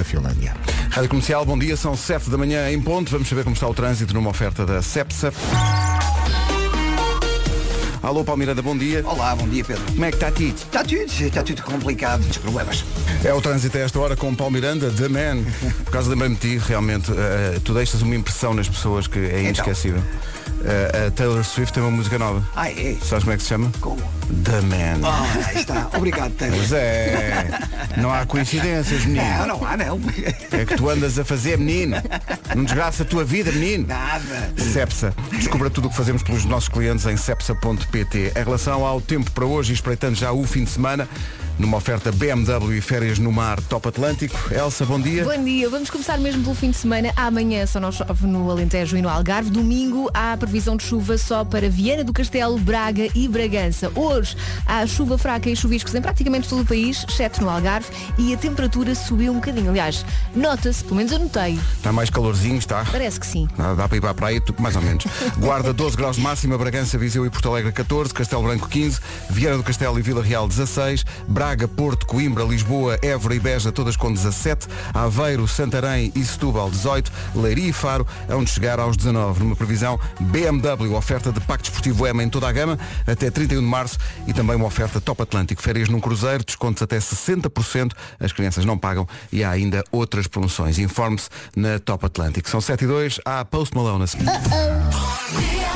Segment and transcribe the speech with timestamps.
[0.00, 0.54] a Finlândia.
[0.90, 3.10] Rádio Comercial, bom dia, são 7 da manhã em ponto.
[3.10, 5.32] Vamos saber como está o trânsito numa oferta da Cepsa.
[8.02, 9.02] Alô, Palmeiranda, bom dia.
[9.04, 9.82] Olá, bom dia Pedro.
[9.84, 10.54] Como é que está aqui?
[10.56, 12.84] Está tudo, está tudo complicado, muitos problemas.
[13.24, 15.44] É o trânsito a esta hora com Paulo Miranda, The Man.
[15.84, 19.42] Por causa lembrei-me de ti, realmente, eh, tu deixas uma impressão nas pessoas que é
[19.42, 20.00] inesquecível.
[20.00, 20.37] Eh,
[21.06, 22.46] a Taylor Swift tem uma música nova.
[22.54, 22.96] Ah, é?
[23.02, 23.70] Sabes como é que se chama?
[23.80, 24.00] Como?
[24.44, 25.06] The Man.
[25.08, 25.88] Ah, aí está.
[25.96, 26.58] Obrigado, Taylor.
[26.58, 27.48] Pois é,
[27.96, 29.24] não há coincidências, menino.
[29.38, 30.00] Não, não há, não.
[30.52, 31.96] É que tu andas a fazer, menino.
[32.54, 33.86] Não desgraça a tua vida, menino.
[33.86, 34.52] Nada.
[34.56, 35.14] Cepsa.
[35.30, 38.32] Descubra tudo o que fazemos pelos nossos clientes em cepsa.pt.
[38.36, 41.08] Em relação ao tempo para hoje e espreitando já o fim de semana,
[41.58, 44.38] numa oferta BMW e férias no mar Top Atlântico.
[44.52, 45.24] Elsa, bom dia.
[45.24, 47.12] Bom dia, vamos começar mesmo pelo fim de semana.
[47.16, 49.50] Amanhã só não chove no Alentejo e no Algarve.
[49.50, 53.90] Domingo há previsão de chuva só para Viana do Castelo, Braga e Bragança.
[53.94, 58.32] Hoje há chuva fraca e chuviscos em praticamente todo o país, exceto no Algarve, e
[58.32, 59.70] a temperatura subiu um bocadinho.
[59.70, 61.58] Aliás, nota-se, pelo menos eu notei.
[61.76, 62.84] Está mais calorzinho, está?
[62.84, 63.48] Parece que sim.
[63.56, 65.04] Dá, dá para ir para a praia, mais ou menos.
[65.38, 69.00] Guarda 12 graus de máxima, Bragança, Viseu e Porto Alegre 14, Castelo Branco 15,
[69.30, 73.96] Vieira do Castelo e Vila Real 16, Braga, Porto, Coimbra, Lisboa, Évora e Beja todas
[73.96, 79.56] com 17, Aveiro, Santarém e Setúbal 18, Leiria e Faro onde chegar aos 19, numa
[79.56, 83.98] previsão BMW, oferta de Pacto Esportivo EMA em toda a gama, até 31 de março
[84.26, 88.76] e também uma oferta Top Atlântico, férias num cruzeiro, descontos até 60%, as crianças não
[88.76, 90.78] pagam e há ainda outras promoções.
[90.78, 92.48] Informe-se na Top Atlântico.
[92.48, 94.26] São 7 e 2, há Post Malone a seguir.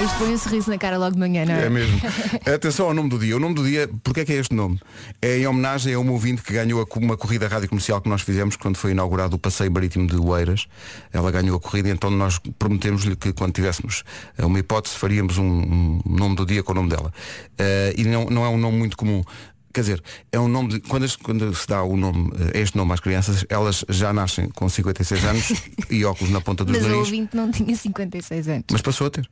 [0.03, 1.67] Isto põe um sorriso na cara logo de manhã, não é?
[1.67, 2.01] É mesmo.
[2.53, 3.37] Atenção ao nome do dia.
[3.37, 4.81] O nome do dia, porquê é que é este nome?
[5.21, 8.57] É em homenagem a uma ouvinte que ganhou uma corrida rádio comercial que nós fizemos
[8.57, 10.67] quando foi inaugurado o Passeio Marítimo de Oeiras.
[11.13, 14.03] Ela ganhou a corrida então nós prometemos-lhe que quando tivéssemos
[14.37, 17.13] eh, uma hipótese faríamos um, um nome do dia com o nome dela.
[17.59, 19.23] Eh, e não, não é um nome muito comum.
[19.73, 20.81] Quer dizer, é um nome de.
[20.81, 24.69] Quando, quando se dá o nome, eh, este nome às crianças, elas já nascem com
[24.69, 25.53] 56 anos
[25.91, 27.07] e óculos na ponta dos Mas o nariz.
[27.07, 28.65] ouvinte não tinha 56 anos.
[28.71, 29.29] Mas passou a ter.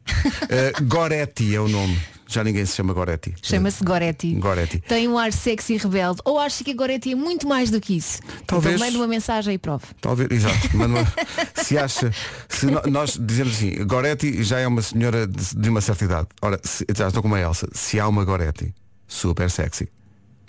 [0.49, 2.01] Eh, Goretti é o nome.
[2.33, 3.35] Já ninguém se chama Goretti.
[3.43, 4.35] Chama-se Goretti.
[4.37, 4.79] Goretti.
[4.87, 6.21] Tem um ar sexy e rebelde.
[6.25, 8.21] Ou acho que a Goretti é muito mais do que isso.
[8.47, 9.85] Talvez- Então manda uma mensagem e prove.
[10.01, 10.69] Talvez, exato.
[11.65, 12.13] Se acha,
[12.49, 16.29] se no- nós dizemos assim, Goretti já é uma senhora de, de uma certa idade.
[16.41, 18.73] Ora, se, já estou como a Elsa, se há uma Goretti
[19.09, 19.89] super sexy,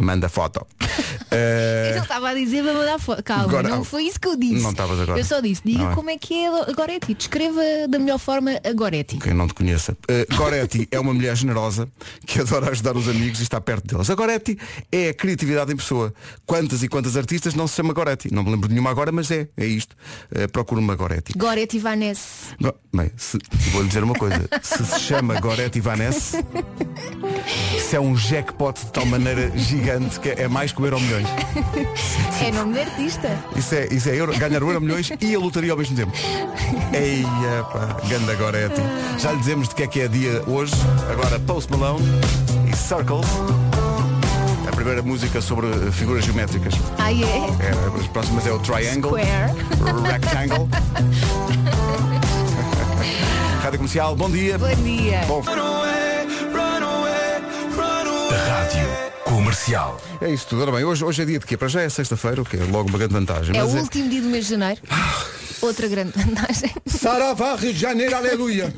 [0.01, 0.65] manda foto.
[1.33, 3.23] Eh, Ele estava a dizer para mandar foto.
[3.23, 4.61] Calma, Agora- não foi isso que eu disse.
[4.61, 5.17] Não estavas agora.
[5.17, 5.95] Eu só disse, diga Não é?
[5.95, 7.13] como é que é a Goretti.
[7.13, 9.17] Descreva da melhor forma a Goretti.
[9.17, 9.95] quem não te conheça.
[10.09, 11.87] Eh, Goretti é uma mulher generosa
[12.27, 14.09] que adora ajudar os amigos e está perto deles.
[14.09, 14.57] A Goretti
[14.91, 16.13] é a criatividade em pessoa.
[16.45, 18.29] Quantas e quantas artistas não se chama Goretti?
[18.33, 19.95] Não me lembro de nenhuma agora, mas é, é isto.
[20.35, 21.31] Eh, procura uma Goretti.
[21.37, 22.57] Goretti Vanessa.
[22.59, 23.37] Go- Bem, se-
[23.71, 24.49] vou-lhe dizer uma coisa.
[24.61, 26.43] Se se chama Goretti Vanessa,
[27.77, 29.90] isso é um jackpot de tal maneira gigante
[30.21, 31.27] que é mais que o Euro Milhões.
[32.41, 33.29] É nome de artista.
[33.55, 36.11] Isso é, isso é euro, ganhar o Euro Milhões e a lotaria ao mesmo tempo.
[36.93, 38.81] Eia, pá, ganda Goretti.
[39.19, 40.73] Já lhe dizemos de que é que é dia hoje.
[41.11, 42.05] Agora Post Malone
[42.71, 43.27] e Circles.
[44.67, 46.73] A primeira música sobre figuras geométricas.
[46.97, 47.15] Ah, é?
[47.17, 49.11] É, as próximas é o Triangle.
[49.11, 50.11] Square.
[50.11, 50.67] Rectangle.
[53.61, 54.57] Rádio Comercial, bom dia.
[54.57, 55.21] Bom dia.
[55.27, 55.43] Bom,
[59.35, 59.97] Comercial.
[60.19, 60.61] é isso tudo.
[60.63, 61.55] Ora bem, hoje, hoje é dia de quê?
[61.55, 63.55] Para já é sexta-feira, o que é logo uma grande vantagem.
[63.55, 64.81] É o Mas último dia do mês de janeiro.
[65.61, 66.71] Outra grande vantagem.
[66.87, 68.73] Saravá, Rio de Janeiro, aleluia!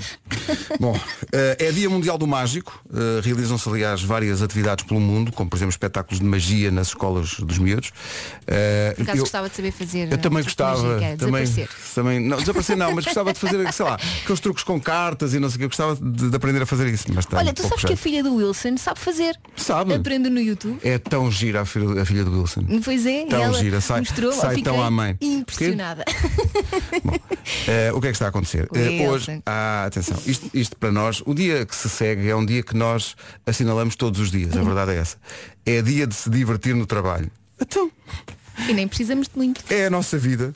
[0.81, 1.00] Bom,
[1.31, 2.78] eh, é Dia Mundial do Mágico.
[2.94, 7.36] Eh, Realizam-se, aliás, várias atividades pelo mundo, como por exemplo espetáculos de magia nas escolas
[7.40, 7.94] dos miúdos.
[8.46, 10.12] Eh, Por acaso eu- gostava de saber fazer.
[10.12, 10.84] Eu também gostava.
[10.84, 11.69] magia, Também, desaparecer.
[11.96, 15.40] também, não, desaparecer não, mas gostava de fazer, sei lá, aqueles truques com cartas e
[15.40, 15.63] não sei o que.
[15.66, 17.06] Eu gostava de, de aprender a fazer isso.
[17.13, 19.40] Mas Olha, tu pouco sabes que a filha do Wilson sabe fazer.
[19.56, 19.94] Sabe?
[19.94, 20.80] Aprende no YouTube.
[20.84, 22.64] É tão gira a filha, a filha do Wilson.
[22.84, 25.18] Pois é, Tão ela gira, sai- mostrou, sai tão à mãe.
[25.22, 26.04] impressionada.
[27.68, 28.70] Eh, o que é que está a acontecer?
[28.74, 32.46] Eh, hoje, ah, atenção, isto, isto para nós, o dia que se segue é um
[32.46, 33.16] dia que nós
[33.46, 35.18] assinalamos todos os dias, a verdade é essa.
[35.66, 37.30] É dia de se divertir no trabalho.
[37.62, 37.92] Então,
[38.69, 39.62] E nem precisamos de muito.
[39.69, 40.51] é a nossa vida.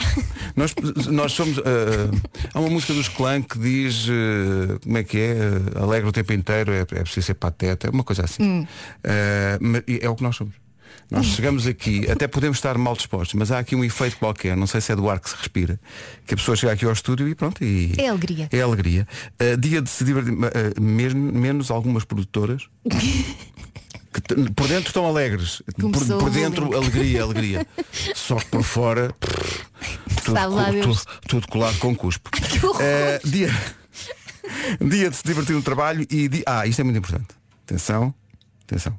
[0.56, 0.73] nós,
[1.07, 1.57] nós somos.
[1.57, 2.09] eh,
[2.54, 5.31] há uma música dos clã que diz eh, como é que é?
[5.38, 8.68] eh, Alegre o tempo inteiro, é, é preciso ser pateta, é uma coisa assim.
[9.04, 10.56] Eh, mas é o que nós somos.
[11.09, 14.68] Nós chegamos aqui, até podemos estar mal dispostos, mas há aqui um efeito qualquer, não
[14.68, 15.80] sei se é do ar que se respira,
[16.25, 17.63] que a pessoa chega aqui ao estúdio e pronto.
[17.63, 18.50] E É alegria.
[18.51, 19.07] É alegria.
[19.39, 22.63] Eh, dia de se divertir, eh, mesmo, menos algumas produtoras.
[24.22, 25.62] que por dentro estão alegres.
[25.75, 27.68] Por, Começou por dentro, alegria, alegria.
[28.16, 29.14] Só que por fora.
[30.24, 32.30] Tudo, tudo, tudo colado com cuspo.
[32.80, 33.50] Eh, dia,
[34.81, 37.28] dia de se divertir no trabalho e di- ah, isto é muito importante.
[37.66, 38.14] Atenção,
[38.64, 38.98] atenção.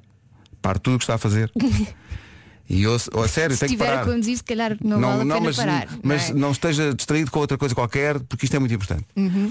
[0.62, 1.50] Pare tudo o que está a fazer
[2.71, 4.12] E eu, ou a sério, Se tem que estiver a parar.
[4.12, 5.91] conduzir, se calhar não, vale a pena mas, parar.
[5.91, 6.35] não mas é?
[6.35, 9.06] não esteja distraído com outra coisa qualquer, porque isto é muito importante.
[9.17, 9.50] Uhum.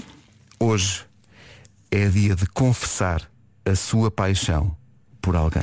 [0.60, 1.02] Hoje
[1.90, 3.28] é dia de confessar
[3.64, 4.76] a sua paixão
[5.28, 5.62] por alguém.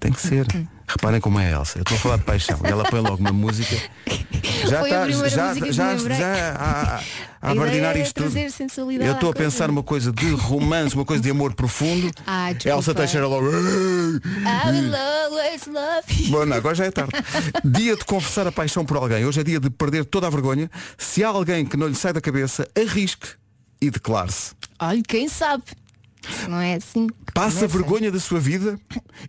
[0.00, 0.44] Tem que ser.
[0.88, 1.78] Reparem como é a Elsa.
[1.78, 2.58] Eu estou a falar de paixão.
[2.64, 3.76] E ela põe logo uma música.
[4.68, 6.18] Já Foi está, já, já, lembrei.
[6.18, 8.36] já a, a, bardinar é isto tudo.
[8.36, 12.10] Eu estou a pensar numa coisa de romance, uma coisa de amor profundo.
[12.26, 12.50] Ah.
[12.64, 13.46] Elsa Teixeira logo.
[16.28, 17.12] Bom, não, agora já é tarde.
[17.64, 19.24] Dia de confessar a paixão por alguém.
[19.24, 20.70] Hoje é dia de perder toda a vergonha.
[20.96, 23.28] Se há alguém que não lhe sai da cabeça, arrisque
[23.80, 24.54] e declare-se.
[24.80, 25.64] Olha, quem sabe?
[26.48, 27.06] Não é assim.
[27.08, 27.78] que Passe a começa.
[27.78, 28.78] vergonha da sua vida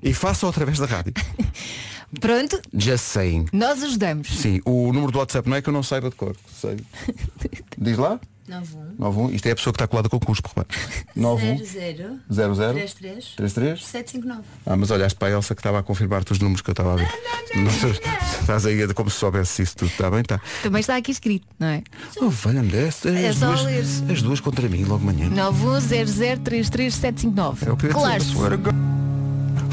[0.03, 1.13] e faça-o através da rádio.
[2.19, 3.45] Pronto, Just saying.
[3.53, 4.27] nós ajudamos.
[4.29, 6.35] Sim, o número do WhatsApp não é que eu não saiba de cor.
[6.59, 6.77] Sei.
[7.77, 8.19] Diz lá?
[8.49, 9.29] 91 91.
[9.35, 10.67] Isto é a pessoa que está colada com o cuspo, repara.
[11.15, 12.19] 91 00
[12.55, 14.43] 00 33 33 759.
[14.65, 16.93] Ah, mas olhaste para a Elsa que estava a confirmar-te os números que eu estava
[16.93, 17.09] a ver.
[17.55, 17.91] Não sei,
[18.41, 20.21] estás aí a- como se soubesse isso tudo, está bem?
[20.21, 20.39] Está.
[20.63, 21.83] Também está aqui escrito, não é?
[22.21, 22.69] Oh, valha-me.
[22.75, 22.95] É As,
[23.37, 23.83] só duas, ler.
[24.11, 25.29] as duas contra mim, logo de manhã.
[25.29, 27.67] 910033759.
[27.67, 28.23] É o que eu Claro.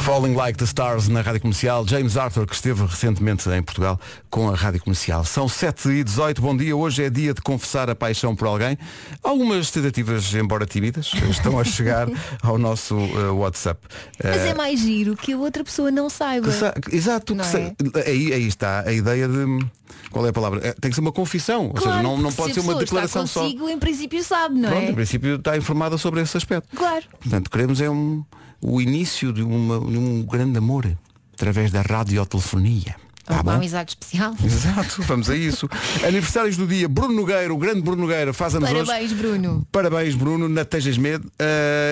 [0.07, 1.85] Falling Like the Stars na Rádio Comercial.
[1.87, 3.99] James Arthur, que esteve recentemente em Portugal
[4.31, 5.25] com a Rádio Comercial.
[5.25, 6.77] São 7 e 18 bom dia.
[6.77, 8.79] Hoje é dia de confessar a paixão por alguém.
[9.21, 12.07] Algumas tentativas, embora tímidas, estão a chegar
[12.41, 13.81] ao nosso eh, WhatsApp.
[14.23, 16.53] Mas Eh, é mais giro que a outra pessoa não saiba.
[16.53, 17.75] sa- Exato, Não é?
[18.07, 19.67] aí, aí está a ideia de.
[20.13, 20.61] Qual é a palavra?
[20.63, 21.73] Eh, Tem que ser uma confissão.
[21.75, 23.43] ou seja, não, não pode se ser uma declaração está só.
[23.43, 24.91] consigo, em princípio sabe, não Pronto, é?
[24.91, 26.69] em princípio está informada sobre esse aspecto.
[26.77, 27.05] Claro.
[27.21, 28.25] Portanto, queremos é um,
[28.61, 30.87] o início de, uma- de um grande amor
[31.35, 32.97] através da radiotelefonia.
[33.25, 34.37] Tá uma amizade especial.
[34.43, 35.69] Exato, vamos a isso.
[36.07, 38.85] Aniversários do dia, Bruno Nogueira, o grande Bruno Nogueira, faz anos hoje.
[38.87, 39.67] Parabéns, Bruno.
[39.73, 41.25] Parabéns, Bruno, na Tejas Med.
[41.27, 41.31] Uh,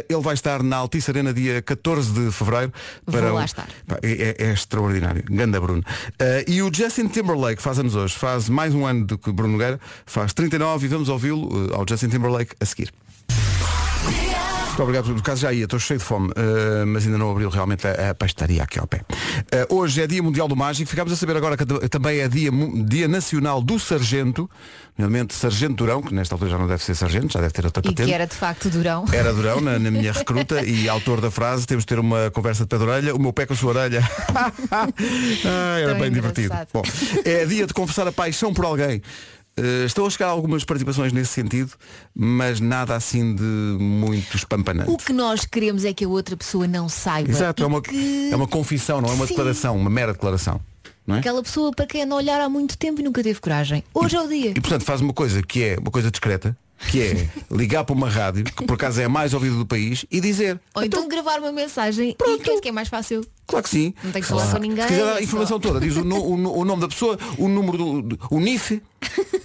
[0.08, 2.72] ele vai estar na Altice Arena dia 14 de Fevereiro.
[3.04, 3.66] Vou para lá o- estar.
[3.84, 5.24] Pá, é, é extraordinário.
[5.28, 5.80] Ganda Bruno.
[5.80, 8.14] Uh, e o Justin Timberlake faz anos hoje.
[8.14, 9.80] Faz mais um ano do que Bruno Nogueira.
[10.06, 12.92] Faz 39 e vamos ouvi-lo uh, ao Justin Timberlake a seguir.
[14.74, 17.48] Muito obrigado, por caso já ia, estou cheio de fome, uh, mas ainda não abriu
[17.48, 19.02] realmente a, a pastaria aqui ao pé.
[19.70, 22.50] Uh, hoje é Dia Mundial do Mágico, ficámos a saber agora que também é Dia,
[22.84, 24.50] dia Nacional do Sargento,
[24.98, 27.82] realmente Sargento Durão, que nesta altura já não deve ser sargento, já deve ter outra
[27.84, 28.04] E patente.
[28.08, 29.04] que era de facto durão.
[29.12, 32.64] Era Durão na, na minha recruta e autor da frase, temos de ter uma conversa
[32.64, 34.02] de pé de orelha, o meu pé com a sua orelha.
[34.72, 36.46] ah, era Tão bem divertido.
[36.46, 36.68] engraçado.
[36.72, 36.82] Bom,
[37.24, 39.00] é dia de confessar a paixão por alguém.
[39.56, 41.72] Eh, estão a chegar algumas participações nesse sentido,
[42.14, 44.90] mas nada assim de muito espampanante.
[44.90, 47.30] O que nós queremos é que a outra pessoa não saiba.
[47.30, 49.34] Exato, E é uma, que é uma confissão, não é uma Sim.
[49.34, 50.60] declaração, uma mera declaração.
[51.06, 51.18] Não é?
[51.20, 53.84] Aquela pessoa para quem a olhar há muito tempo e nunca teve coragem.
[53.94, 54.50] Hoje é o dia.
[54.50, 56.56] E portanto faz uma coisa que é uma coisa discreta,
[56.90, 60.04] que é ligar para uma rádio, que por acaso é a mais ouvida do país,
[60.10, 60.58] e dizer.
[60.74, 63.20] Ou então gravar uma mensagem e penso que é mais fácil.
[63.46, 63.94] Claro que sim.
[64.02, 64.82] Não tem que falar com ninguém.
[64.82, 67.46] Se quiser a é informação só- toda, diz o, o o nome da pessoa, o
[67.48, 68.80] número do, do o NIF,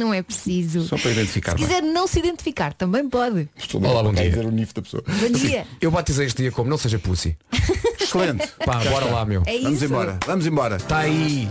[0.00, 0.82] Não é preciso.
[0.86, 1.52] só para identificar.
[1.52, 1.66] Se bem.
[1.66, 3.48] quiser não se identificar, também pode.
[3.56, 4.30] Estou Olá, bom a dia.
[4.30, 5.02] dizer o NIF da pessoa.
[5.06, 5.66] Bom dia.
[5.80, 7.36] Eu batizei este dia como não seja pussy.
[8.00, 8.48] Excelente.
[8.64, 9.42] Pá, bora lá, meu.
[9.46, 9.84] É Vamos isso.
[9.84, 10.18] embora.
[10.26, 10.76] Vamos embora.
[10.76, 11.48] Está aí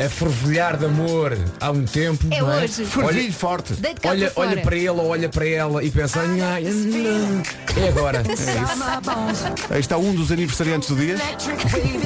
[0.00, 2.24] a, a fervilhar de amor há um tempo.
[2.30, 2.64] É não é?
[2.64, 2.84] hoje.
[2.86, 3.74] Fervilho forte.
[3.74, 4.48] Deite cá Olha, para fora.
[4.50, 7.42] olha para ele ou olha para ela e pensa, "Ai, ai, não,
[7.84, 8.22] é agora.
[9.70, 11.16] Aí está um dos aniversariantes do dia.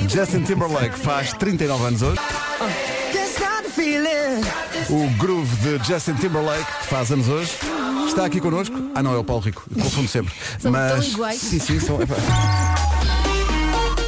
[0.08, 2.20] Justin Timberlake faz 39 anos hoje.
[4.90, 7.52] O groove de Justin Timberlake faz anos hoje.
[8.06, 8.76] Está aqui connosco.
[8.94, 9.64] Ah não, é o Paulo Rico.
[9.74, 10.34] Confundo sempre.
[10.58, 10.92] São Mas...
[10.92, 11.40] tão iguais.
[11.40, 11.98] Sim, sim, são.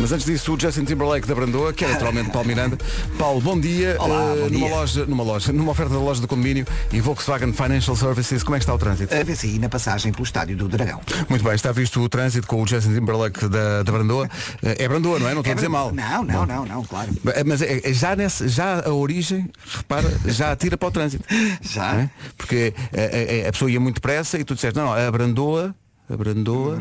[0.03, 2.77] Mas antes disso, o Justin Timberlake da Brandoa, que é naturalmente Paulo Miranda.
[3.17, 3.95] Paulo, bom dia.
[4.01, 4.69] Olá, Eh, bom numa dia.
[4.77, 8.59] loja, numa loja, numa oferta da loja do condomínio e Volkswagen Financial Services, como é
[8.59, 9.15] que está o trânsito?
[9.15, 11.01] A VCI na passagem pelo estádio do Dragão.
[11.29, 14.29] Muito bem, está visto o trânsito com o Justin Timberlake da, da Brandoa.
[14.61, 15.35] Eh, É Brandoa, não é?
[15.35, 15.93] Não estou a dizer mal.
[15.93, 17.09] Não, não, não, não, claro.
[17.47, 21.25] Mas é- é já, nesse, já a origem, repara, já atira para o trânsito.
[21.63, 21.95] Já.
[21.95, 22.11] É?
[22.37, 25.73] Porque a, a- a pessoa ia muito depressa e tu disseste, não, não, a Brandoa,
[26.11, 26.81] a Brandoa.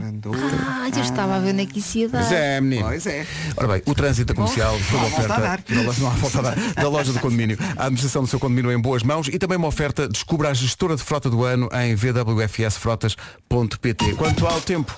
[0.68, 2.20] Ah, já estava a ver é que isso ia dar.
[2.20, 2.88] Pois é, menino.
[2.88, 3.26] Pois é.
[3.56, 6.56] Ora bem, o trânsito comercial foi uma oferta da loja, não há volta a dar,
[6.74, 7.58] da loja do condomínio.
[7.78, 10.96] A administração do seu condomínio em boas mãos e também uma oferta descubra a gestora
[10.96, 14.16] de frota do ano em vwfsfrotas.pt.
[14.16, 14.96] Quanto ao tempo.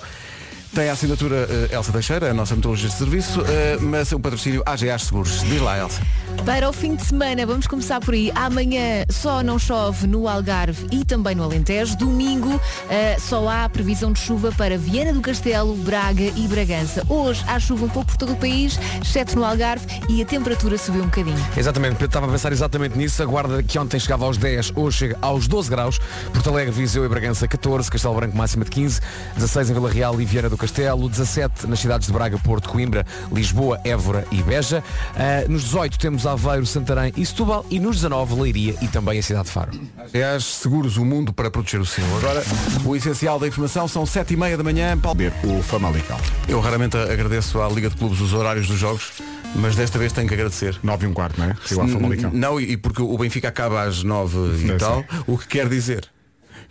[0.73, 4.63] Tem a assinatura eh, Elsa Teixeira, a nossa meteorologista de serviço, eh, mas o patrocínio
[4.65, 5.41] AGA Seguros.
[5.43, 6.01] Diz lá, Elsa.
[6.45, 8.31] Para o fim de semana, vamos começar por aí.
[8.33, 11.95] Amanhã só não chove no Algarve e também no Alentejo.
[11.95, 17.05] Domingo eh, só há previsão de chuva para Viana do Castelo, Braga e Bragança.
[17.07, 20.77] Hoje há chuva um pouco por todo o país, exceto no Algarve, e a temperatura
[20.77, 21.37] subiu um bocadinho.
[21.55, 23.21] Exatamente, eu estava a pensar exatamente nisso.
[23.21, 25.99] A guarda que ontem chegava aos 10, hoje chega aos 12 graus.
[26.33, 28.99] Porto Alegre, Viseu e Bragança 14, Castelo Branco máxima de 15,
[29.35, 33.05] 16 em Vila Real e Viana do Castelo, 17 nas cidades de Braga, Porto, Coimbra,
[33.29, 34.81] Lisboa, Évora e Beja.
[35.13, 39.21] Ah, nos 18 temos Aveiro, Santarém e Setúbal e nos 19 Leiria e também a
[39.21, 39.71] cidade de Faro.
[39.97, 42.05] Aliás, seguros o mundo para proteger o seu.
[42.15, 42.41] Agora,
[42.85, 44.97] o essencial da informação são sete e meia da manhã.
[44.97, 45.19] Paulo...
[45.43, 46.17] O Famalicão.
[46.47, 49.11] Eu raramente agradeço à Liga de Clubes os horários dos jogos,
[49.57, 50.79] mas desta vez tenho que agradecer.
[50.81, 51.57] 9 e um quarto, não é?
[51.69, 52.31] Igual Famalicão.
[52.33, 56.09] Não, e porque o Benfica acaba às nove e Deve tal, o que quer dizer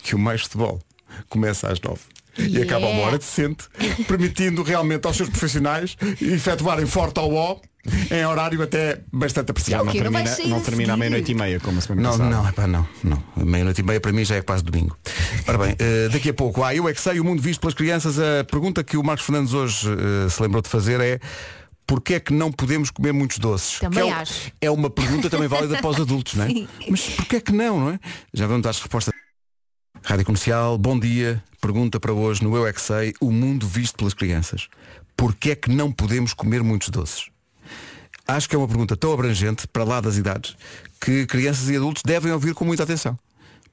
[0.02, 0.80] que o mais futebol
[1.28, 1.78] começa às
[2.38, 2.50] nove.
[2.50, 2.64] E Yeah.
[2.64, 3.64] acaba a uma hora decente,
[4.06, 7.60] permitindo realmente aos seus profissionais efetuarem forte ao ó
[8.10, 9.84] em horário até bastante apreciado.
[9.84, 12.30] Não termina, não a termina à meia-noite e meia, como a semana Não, passada.
[12.30, 13.22] não, epá, não, não.
[13.44, 14.96] Meia-noite e meia para mim já é quase domingo.
[15.48, 17.74] Ora bem, eh, daqui a pouco, ah, eu é que sei, o mundo visto pelas
[17.74, 18.18] crianças.
[18.20, 21.18] A pergunta que o Marcos Fernandes hoje eh, se lembrou de fazer é
[21.84, 23.80] Porquê é que não podemos comer muitos doces?
[23.80, 24.52] Também que é, acho.
[24.60, 26.48] é uma pergunta também válida para os adultos, não é?
[26.54, 26.68] Sim.
[26.88, 27.98] Mas porquê é que não, não é?
[28.32, 29.12] Já vamos às respostas.
[30.00, 31.42] Rádio Comercial, bom dia.
[31.60, 34.68] Pergunta para hoje no Eu é sei, o mundo visto pelas crianças.
[35.16, 37.30] Porquê é que não podemos comer muitos doces?
[38.26, 40.56] Acho que é uma pergunta tão abrangente, para lá das idades,
[41.00, 43.18] que crianças e adultos devem ouvir com muita atenção.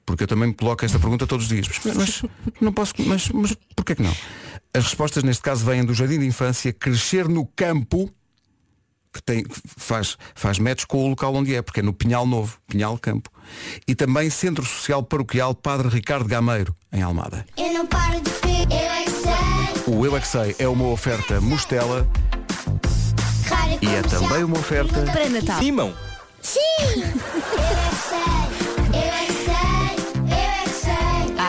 [0.06, 1.68] Porque eu também me coloco esta pergunta todos os dias.
[1.84, 2.22] Mas, mas
[2.60, 2.94] não posso.
[2.98, 4.14] Mas, mas porquê que não?
[4.72, 8.10] As respostas neste caso vêm do jardim de infância, crescer no campo,
[9.12, 12.26] que tem, que faz, faz metros com o local onde é, porque é no Pinhal
[12.26, 13.30] Novo, Pinhal Campo.
[13.86, 17.44] E também Centro Social Paroquial Padre Ricardo Gameiro, em Almada.
[17.56, 19.94] Eu não paro de ver, eu é que sei.
[19.94, 22.06] O Eu é que sei é uma oferta Mostela
[23.48, 25.02] Rádio e é também uma oferta.
[25.10, 25.58] Para Natal.
[25.58, 25.92] Simão!
[26.40, 26.60] Sim!
[26.78, 27.10] Eu é
[27.90, 28.18] que sei,
[28.92, 29.54] eu é que é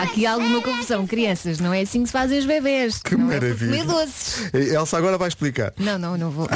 [0.02, 1.58] aqui alguma confusão, crianças.
[1.60, 3.00] Não é assim que se fazem os bebés.
[3.02, 3.70] Que não É maravilha.
[3.70, 4.50] comer doces.
[4.52, 5.72] Elsa agora vai explicar.
[5.78, 6.46] Não, não, não vou.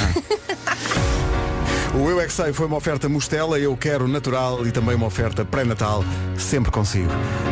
[1.95, 5.07] O Eu é que sei foi uma oferta Mostela, eu quero natural e também uma
[5.07, 6.03] oferta pré-natal,
[6.37, 7.09] sempre consigo.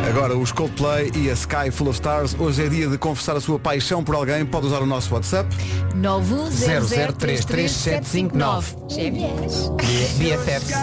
[0.08, 3.40] Agora os Coldplay e a Sky Full of Stars, hoje é dia de confessar a
[3.40, 5.48] sua paixão por alguém, pode usar o nosso WhatsApp.
[5.96, 8.64] 910033759.
[8.88, 9.70] Gêmeas.
[10.18, 10.76] BFFs.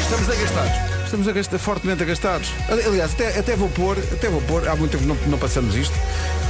[0.00, 0.83] Estamos agastados.
[1.04, 2.50] Estamos a gastar, fortemente agastados.
[2.68, 5.38] Ali- Aliás, até, até vou pôr, até vou pôr, há muito tempo que não, não
[5.38, 5.94] passamos isto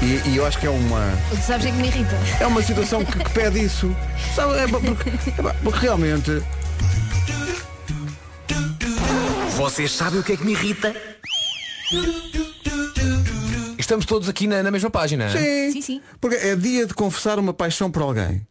[0.03, 2.17] e, e eu acho que é uma, Tu sabes o que é que me irrita?
[2.41, 3.95] é uma situação que, que pede isso.
[4.35, 6.43] Sabe, é, porque, é, porque realmente
[9.57, 10.95] Vocês sabem o que é que me irrita?
[13.79, 15.29] Estamos todos aqui na, na mesma página.
[15.31, 16.03] sim, Sim, sim.
[16.21, 18.47] porque é dia de confessar uma paixão por alguém.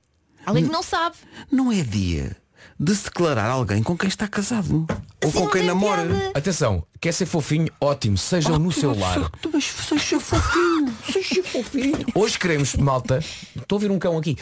[0.45, 1.15] Alguém que não sabe.
[1.51, 2.35] Não é dia
[2.79, 4.85] de se declarar alguém com quem está casado
[5.23, 6.31] ou com quem namora.
[6.33, 7.67] Atenção, quer ser fofinho?
[7.79, 9.31] Ótimo, sejam no seu lar.
[9.53, 12.05] Mas seja fofinho, seja fofinho.
[12.15, 13.19] Hoje queremos, malta,
[13.55, 14.35] estou a ouvir um cão aqui.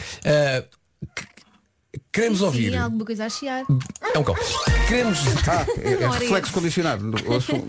[1.14, 1.26] Que-
[2.10, 2.76] queremos Sim, ouvir.
[2.76, 3.64] alguma coisa a chiar.
[4.14, 4.34] É um cão.
[4.88, 5.18] Queremos.
[5.48, 7.04] Ah, é, é reflexo condicionado.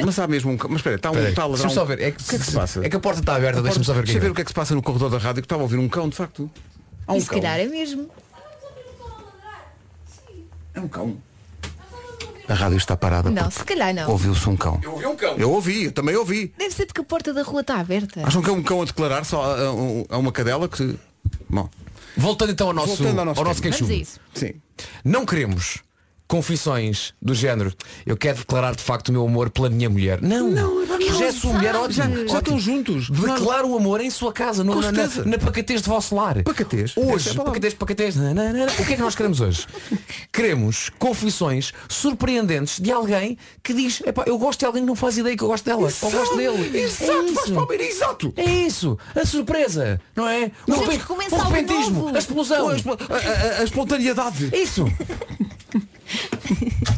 [0.06, 0.58] Mas há mesmo um.
[0.58, 2.00] ca- Mas espera, está um a ladrar Deixa-me só ver.
[2.02, 2.86] É que, O que é que se passa?
[2.86, 4.32] É que a porta está aberta, deixa-me só ver o que Deixa é ver que
[4.32, 5.90] o que é que se passa no corredor da rádio que estava a ouvir um
[5.90, 6.50] cão, de facto.
[7.06, 7.40] Há um e se cão.
[7.42, 8.08] calhar é mesmo.
[10.74, 11.18] É um cão.
[12.48, 13.32] A rádio está parada.
[13.32, 14.10] Não, se calhar não.
[14.12, 14.80] Ouviu-se um cão.
[14.84, 15.36] Eu ouvi um cão.
[15.38, 16.54] Eu ouvi, eu também ouvi.
[16.58, 18.22] Deve ser porque a porta da rua está aberta.
[18.28, 20.98] Acham que é um cão a declarar só a, a- a uma cadela que.
[21.50, 21.70] Bom,
[22.18, 23.62] Voltando então ao nosso, Voltando ao nosso tema.
[23.62, 23.80] queixume.
[23.90, 24.20] Vamos a isso.
[24.34, 24.54] sim.
[25.06, 25.80] Não queremos
[26.34, 27.72] confissões do género
[28.08, 30.20] eu quero declarar de facto o meu amor pela minha mulher.
[30.20, 30.84] Não, não
[31.20, 31.94] já é sua mulher ótimo.
[31.94, 32.38] Já, já ótimo.
[32.40, 33.10] estão juntos.
[33.10, 36.42] Declara o amor em sua casa, no, na, na, na pacatez de vosso lar.
[36.44, 37.44] Pacatez, é Hoje, palavra.
[37.46, 38.16] pacatez, pacatez.
[38.16, 38.66] nananana.
[38.72, 39.68] O que é que nós queremos hoje?
[40.34, 45.18] queremos confissões surpreendentes de alguém que diz, "Epá, eu gosto de alguém que não faz
[45.18, 45.88] ideia que eu gosto dela.
[46.02, 46.78] Ou gosto dele.
[46.80, 47.54] Exato, É isso.
[47.54, 48.34] Palmeiras, exato.
[48.36, 50.52] É isso, a surpresa, não é?
[50.68, 52.70] O, repen- o repentismo, a explosão.
[52.70, 52.78] A, a-
[53.58, 54.50] a- a espontaneidade.
[54.54, 54.86] Isso.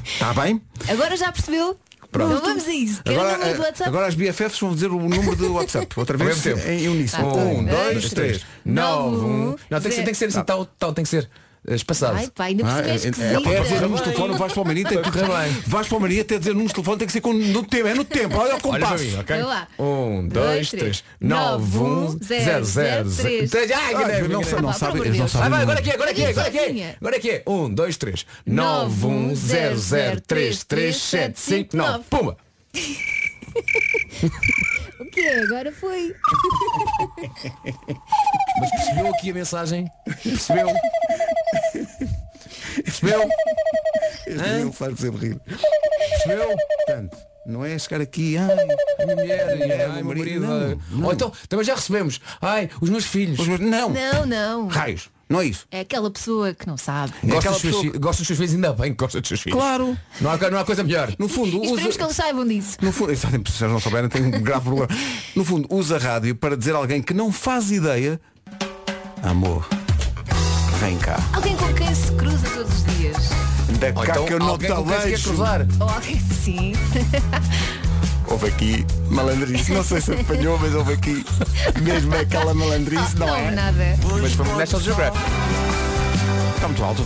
[0.06, 0.62] Está bem?
[0.88, 1.78] Agora já percebeu?
[2.16, 3.04] Então vamos a isso.
[3.04, 3.90] Quer o Agora, número do eh, WhatsApp?
[3.90, 5.88] agora as BFFs vão dizer o número do WhatsApp.
[6.00, 7.34] Outra vez em uníssono.
[7.34, 7.40] Tá.
[7.42, 8.46] Um, dois, três.
[8.64, 9.56] Nove, Nove, um.
[9.70, 11.30] Não, tem que ser, tem que ser assim, tal, tal, tem que ser
[11.68, 12.18] eh, espaçado.
[12.18, 13.42] Ai, pá, ainda por Ah, cima é é, é, esquisita.
[13.42, 15.62] para dizer números de telefone, vais para o Mania, tem Vai correr.
[15.68, 17.88] Vais para o Mania até dizer números de telefone, tem que ser com, no tempo,
[17.88, 19.04] é no tempo, olha o Olha para compasso.
[19.04, 19.36] mim, ok?
[19.36, 19.68] Vai lá.
[19.80, 23.54] Um, dois, três, nove, um, zero, zero, três.
[23.56, 24.28] Ai, Ah, não, enganei-me.
[24.28, 25.02] não Ah, eles sabem.
[25.36, 26.84] Ah, vai, o agora aqui, agora aqui, agora aqui.
[27.00, 27.42] Agora aqui.
[27.48, 28.26] Um, dois, três.
[28.46, 32.04] Nove, um, zero, zero, três, três, sete, cinco, nove.
[32.10, 32.38] Pumba.
[35.00, 35.40] O que é?
[35.44, 36.14] Agora foi.
[38.60, 39.88] Mas percebeu aqui a mensagem?
[40.24, 40.68] Percebeu?
[43.06, 43.30] Percebeu?
[44.68, 45.40] Este faz-me sempre rir.
[45.40, 46.56] Percebeu?
[46.86, 50.48] Portanto, não é chegar aqui, ai, A minha mulher, ai, meu meu marido.
[50.48, 50.82] marido.
[50.90, 51.08] Não, não.
[51.08, 52.20] Ou então, também já recebemos.
[52.42, 53.40] Ai, os meus filhos.
[53.40, 54.68] os meus- não, Não, não.
[54.68, 55.10] raios.
[55.28, 55.66] Não é isso?
[55.72, 57.12] É aquela pessoa que não sabe.
[57.24, 59.28] Gosta aquela dos, seus, pessoa fi- gosta dos seus filhos, ainda bem que gosta dos
[59.28, 59.58] seus filhos.
[59.58, 59.98] Claro.
[60.22, 61.12] Não há, não há coisa melhor.
[61.18, 61.98] No fundo, E esperemos usa...
[61.98, 62.78] que eles saibam disso.
[62.80, 64.88] No fundo, se eles não souberem, tem um grave problema.
[65.36, 68.22] No fundo, usa a rádio para dizer a alguém que não faz ideia.
[69.24, 69.68] Amor,
[70.80, 71.18] vem cá.
[71.34, 72.95] Alguém com quem se cruza todos os dias.
[73.80, 75.68] Da Ou cá então cruzar.
[75.80, 76.74] Ou alguém sim.
[78.28, 79.72] Houve aqui malandrice.
[79.72, 81.26] Não sei se apanhou, mas houve aqui
[81.82, 83.52] mesmo aquela malandrice, não, Não, é?
[83.52, 84.00] nada.
[84.22, 85.24] Mas foi no National Geographic.
[86.56, 87.06] Está muito alto.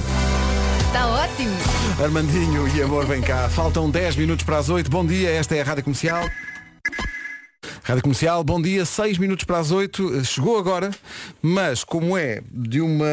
[0.87, 1.55] Está ótimo.
[2.01, 3.49] Armandinho e amor, vem cá.
[3.49, 4.89] Faltam 10 minutos para as 8.
[4.89, 6.23] Bom dia, esta é a Rádio Comercial.
[7.89, 10.23] Rádio Comercial, bom dia, 6 minutos para as 8.
[10.23, 10.91] Chegou agora,
[11.41, 13.07] mas como é de uma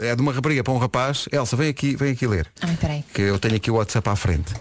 [0.00, 2.50] é de uma rapariga para um rapaz, Elsa, vem aqui, vem aqui ler.
[2.62, 3.04] Ai, peraí.
[3.12, 4.54] Que eu tenho aqui o WhatsApp à frente.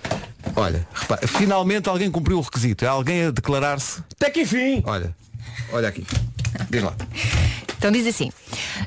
[0.53, 2.84] Olha, repara, finalmente alguém cumpriu o requisito.
[2.84, 4.03] É alguém a declarar-se.
[4.17, 4.84] Até que enfim.
[4.86, 5.15] Olha,
[5.72, 6.05] olha aqui.
[6.70, 6.93] Diz lá.
[7.77, 8.34] Então diz assim,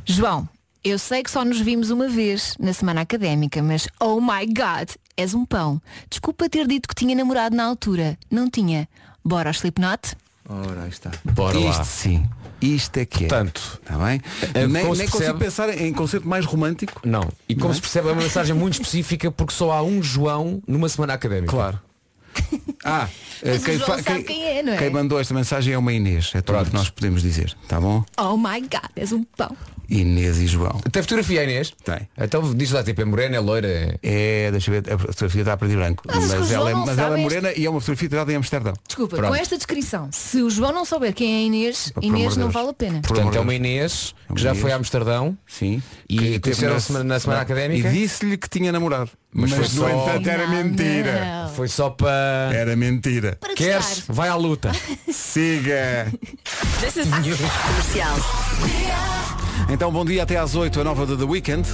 [0.04, 0.46] João,
[0.84, 4.90] eu sei que só nos vimos uma vez na semana académica, mas oh my god,
[5.16, 5.80] és um pão.
[6.10, 8.18] Desculpa ter dito que tinha namorado na altura.
[8.30, 8.86] Não tinha.
[9.24, 10.14] Bora ao Slipknot?
[10.48, 11.10] Ora, aí está.
[11.24, 11.84] Bora Isto lá.
[11.84, 12.28] sim.
[12.60, 13.28] Isto é que é.
[13.28, 14.20] Portanto, Está bem?
[14.54, 17.00] é, nem como se nem consigo percebe- pensar em conceito mais romântico.
[17.04, 17.28] Não.
[17.48, 20.62] E como Não se percebe, é uma mensagem muito específica porque só há um João
[20.66, 21.50] numa semana académica.
[21.52, 21.80] Claro.
[22.84, 23.08] Ah,
[23.44, 24.76] Mas quem, o João sabe quem é, não é?
[24.76, 26.30] quem mandou esta mensagem é uma Inês.
[26.34, 27.52] É tudo o que nós podemos dizer.
[27.66, 28.04] Tá bom?
[28.16, 29.56] Oh my god, és um pão.
[29.88, 30.80] Inês e João.
[30.90, 31.72] Tem fotografia, Inês?
[31.84, 32.08] Tem.
[32.18, 33.68] Então diz lá, tipo, é morena, é loira.
[33.68, 36.02] é- É, deixa eu ver, a fotografia está a preto e branco.
[36.06, 38.36] Mas o Mas, ela é, mas ela é morena e é uma fotografia tirada em
[38.36, 38.72] Amsterdão.
[38.86, 39.30] Desculpa, Pronto.
[39.30, 42.46] com esta descrição, se o João não souber quem é a Inês, Inês de não
[42.46, 42.54] Deus.
[42.54, 43.00] vale a pena.
[43.02, 43.54] Portanto, de é uma.
[43.54, 45.36] Inês É que já foi a Amsterdão.
[45.46, 45.82] Sim.
[46.08, 47.88] E Que conheceram-se teve na semana académica?
[47.88, 49.10] E disse-lhe que tinha namorado.
[49.38, 51.24] Mas, Mas no foi só- entanto era Não, mentira.
[51.44, 51.54] não.
[51.54, 52.50] Foi só para.
[52.54, 53.36] Era mentira.
[53.38, 53.86] Para Queres?
[53.86, 54.12] testar.
[54.14, 54.72] Vai à luta.
[55.12, 56.10] Siga.
[56.80, 58.16] This is comercial.
[59.68, 61.68] Então bom dia até às 8, a nova de The Weekend.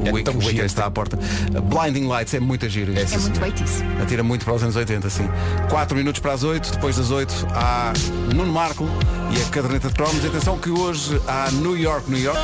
[0.00, 0.66] O É Week- tão o Weekend gira.
[0.66, 1.18] está à porta.
[1.64, 2.92] Blinding Lights é muito giro.
[2.92, 3.14] isto.
[3.14, 3.82] É muito beitice.
[4.02, 5.28] Atira muito para os anos 80, sim.
[5.70, 7.92] 4 minutos para as 8, depois das 8 há
[8.34, 8.88] Nuno Marco
[9.36, 10.24] e a caderneta de cromos.
[10.24, 12.38] Atenção que hoje há New York, New York.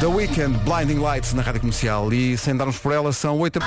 [0.00, 2.12] The Weekend, Blinding Lights na Rádio Comercial.
[2.12, 3.58] E sem darmos por ela, são 8.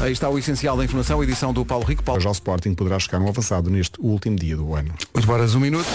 [0.00, 2.02] Aí está o essencial da informação, edição do Paulo Rico.
[2.02, 2.18] Paulo.
[2.18, 4.92] Hoje ao Sporting poderá chegar um avançado neste último dia do ano.
[5.14, 5.86] 8 horas, 1 minuto.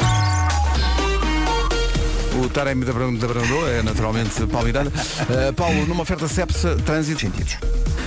[2.37, 4.91] O Taremi da da Brandão é naturalmente Paulo Miranda.
[4.91, 7.21] Uh, Paulo, numa oferta Cepsa, trânsito.
[7.21, 7.57] Sentidos.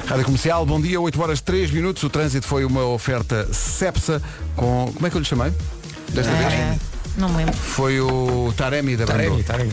[0.07, 2.03] Rádio Comercial, bom dia, 8 horas 3 minutos.
[2.05, 4.23] O trânsito foi uma oferta Cepsa
[4.55, 4.93] com.
[4.95, 5.53] Como é que eu lhe chamei?
[6.13, 6.81] Desta vez?
[7.21, 7.55] Não me lembro.
[7.55, 9.43] Foi o Taremi da Taremi.
[9.43, 9.73] Taremi.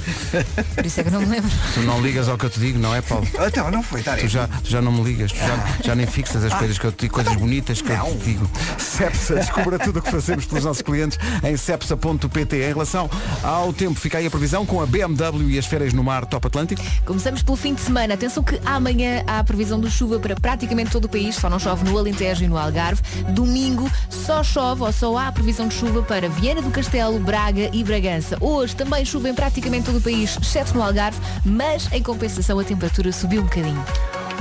[0.75, 1.49] Por isso é que eu não me lembro.
[1.73, 3.25] Tu não ligas ao que eu te digo, não é, Paulo?
[3.47, 4.27] Então, não foi, Tu Tarek.
[4.27, 6.91] já, tu já não me ligas, tu já, já nem fixas as coisas que eu
[6.91, 8.49] te digo, coisas bonitas que eu te digo.
[8.77, 12.55] Cepsa, descubra tudo o que fazemos pelos nossos clientes em cepsa.pt.
[12.57, 13.09] Em relação
[13.41, 16.45] ao tempo, fica aí a previsão com a BMW e as férias no mar Top
[16.47, 16.81] Atlântico.
[17.05, 18.13] Começamos pelo fim de semana.
[18.13, 21.59] Atenção que amanhã há a previsão de chuva para praticamente todo o país, só não
[21.59, 23.01] chove no Alentejo e no Algarve.
[23.29, 27.36] Domingo só chove ou só há a previsão de chuva para Viana do Castelo, Braga
[27.71, 28.35] e Bragança.
[28.41, 32.63] Hoje também chuva em praticamente todo o país, exceto no Algarve, mas em compensação a
[32.63, 33.85] temperatura subiu um bocadinho.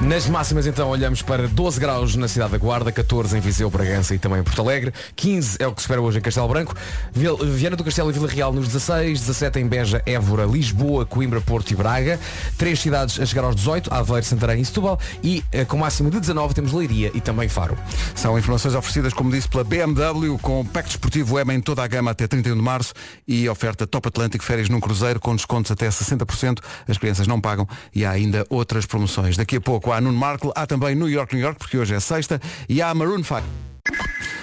[0.02, 4.14] Nas máximas então olhamos para 12 graus na cidade da Guarda, 14 em Viseu, Bragança
[4.14, 6.74] e também em Porto Alegre, 15 é o que se espera hoje em Castelo Branco,
[7.12, 11.70] Viana do Castelo e Vila Real nos 16, 17 em Beja, Évora, Lisboa, Coimbra, Porto
[11.70, 12.20] e Braga,
[12.59, 16.20] três cidades a chegar aos 18, Aveiro, Santarém e Setúbal e eh, com máximo de
[16.20, 17.76] 19 temos Leiria e também Faro.
[18.14, 21.87] São informações oferecidas, como disse, pela BMW, com o pack desportivo M em toda a
[21.87, 22.92] gama até 31 de março
[23.26, 26.59] e oferta Top Atlântico Férias num cruzeiro com descontos até 60%.
[26.87, 29.37] As crianças não pagam e há ainda outras promoções.
[29.38, 32.01] Daqui a pouco há Nuno Marco, há também New York, New York, porque hoje é
[32.01, 33.42] sexta, e há Maroon 5.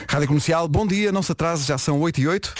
[0.07, 2.53] Rádio Comercial, bom dia, não se atrase, já são 8 e 8.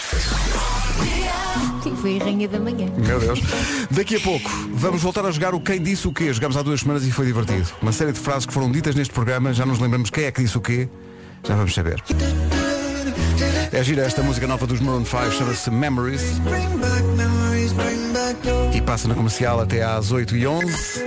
[1.82, 2.90] Sim, foi a rainha da manhã.
[2.96, 3.40] Meu Deus.
[3.90, 6.32] Daqui a pouco vamos voltar a jogar o Quem Disse o Quê.
[6.32, 7.68] Jogámos há duas semanas e foi divertido.
[7.82, 10.42] Uma série de frases que foram ditas neste programa, já nos lembramos quem é que
[10.42, 10.88] disse o quê.
[11.46, 12.02] Já vamos saber.
[13.70, 16.22] É gira esta música nova dos Maroon 5, chama-se Memories.
[18.94, 21.02] Passa na comercial até às 8 e 11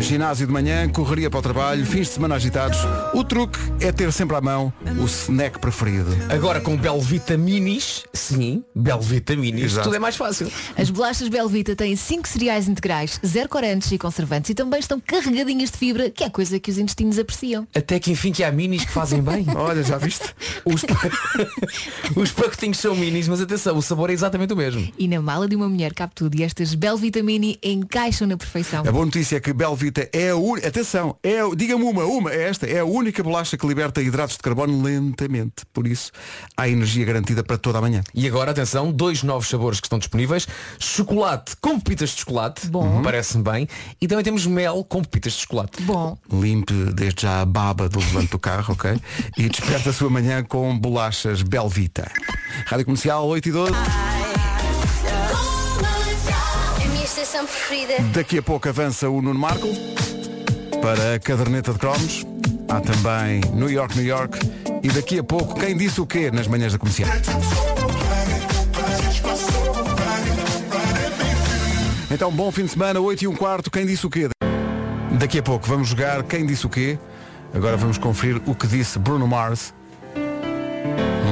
[0.00, 2.78] Ginásio de manhã, correria para o trabalho, fins de semana agitados.
[3.14, 6.08] O truque é ter sempre à mão o snack preferido.
[6.30, 9.84] Agora com Belvitaminis, sim, Belvitaminis, Exato.
[9.88, 10.50] tudo é mais fácil.
[10.74, 15.70] As bolachas Belvita têm 5 cereais integrais, zero corantes e conservantes e também estão carregadinhas
[15.70, 17.68] de fibra, que é coisa que os intestinos apreciam.
[17.74, 19.44] Até que enfim que há minis que fazem bem.
[19.54, 20.34] Olha, já viste?
[20.64, 21.10] Os, pa-
[22.16, 24.90] Os pacotinhos são minis, mas atenção, o sabor é exatamente o mesmo.
[24.98, 26.74] E na mala de uma mulher cabe tudo e esta Estas
[27.30, 28.80] Belvitamini encaixam na perfeição.
[28.86, 32.32] A boa notícia é que Belvita é a única, atenção, é, a- diga-me uma, uma,
[32.32, 35.64] é esta, é a única bolacha que liberta hidratos de carbono lentamente.
[35.72, 36.10] Por isso,
[36.56, 38.02] há energia garantida para toda a manhã.
[38.14, 40.46] E agora, atenção, dois novos sabores que estão disponíveis.
[40.78, 42.66] Chocolate com pepitas de chocolate.
[42.66, 43.02] Bom.
[43.02, 43.68] Parece-me bem.
[44.00, 45.82] E também temos mel com pepitas de chocolate.
[45.82, 48.98] Bom, Limpe desde já a baba do volante do carro, ok?
[49.36, 52.10] E desperta a sua manhã com bolachas Belvita.
[52.66, 53.72] Rádio Comercial 8 e 12.
[53.74, 54.29] A
[57.30, 57.94] estação preferida.
[58.12, 59.68] Daqui a pouco avança o Nuno Marco
[60.82, 62.26] para a caderneta de cromos.
[62.68, 64.38] Há também New York, New York.
[64.82, 67.08] E daqui a pouco, quem disse o quê nas manhãs da comercial?
[72.10, 73.70] Então, bom fim de semana, 8 e um quarto.
[73.70, 74.28] Quem disse o quê?
[75.12, 76.98] Daqui a pouco vamos jogar Quem disse o quê?
[77.54, 79.72] Agora vamos conferir o que disse Bruno Mars.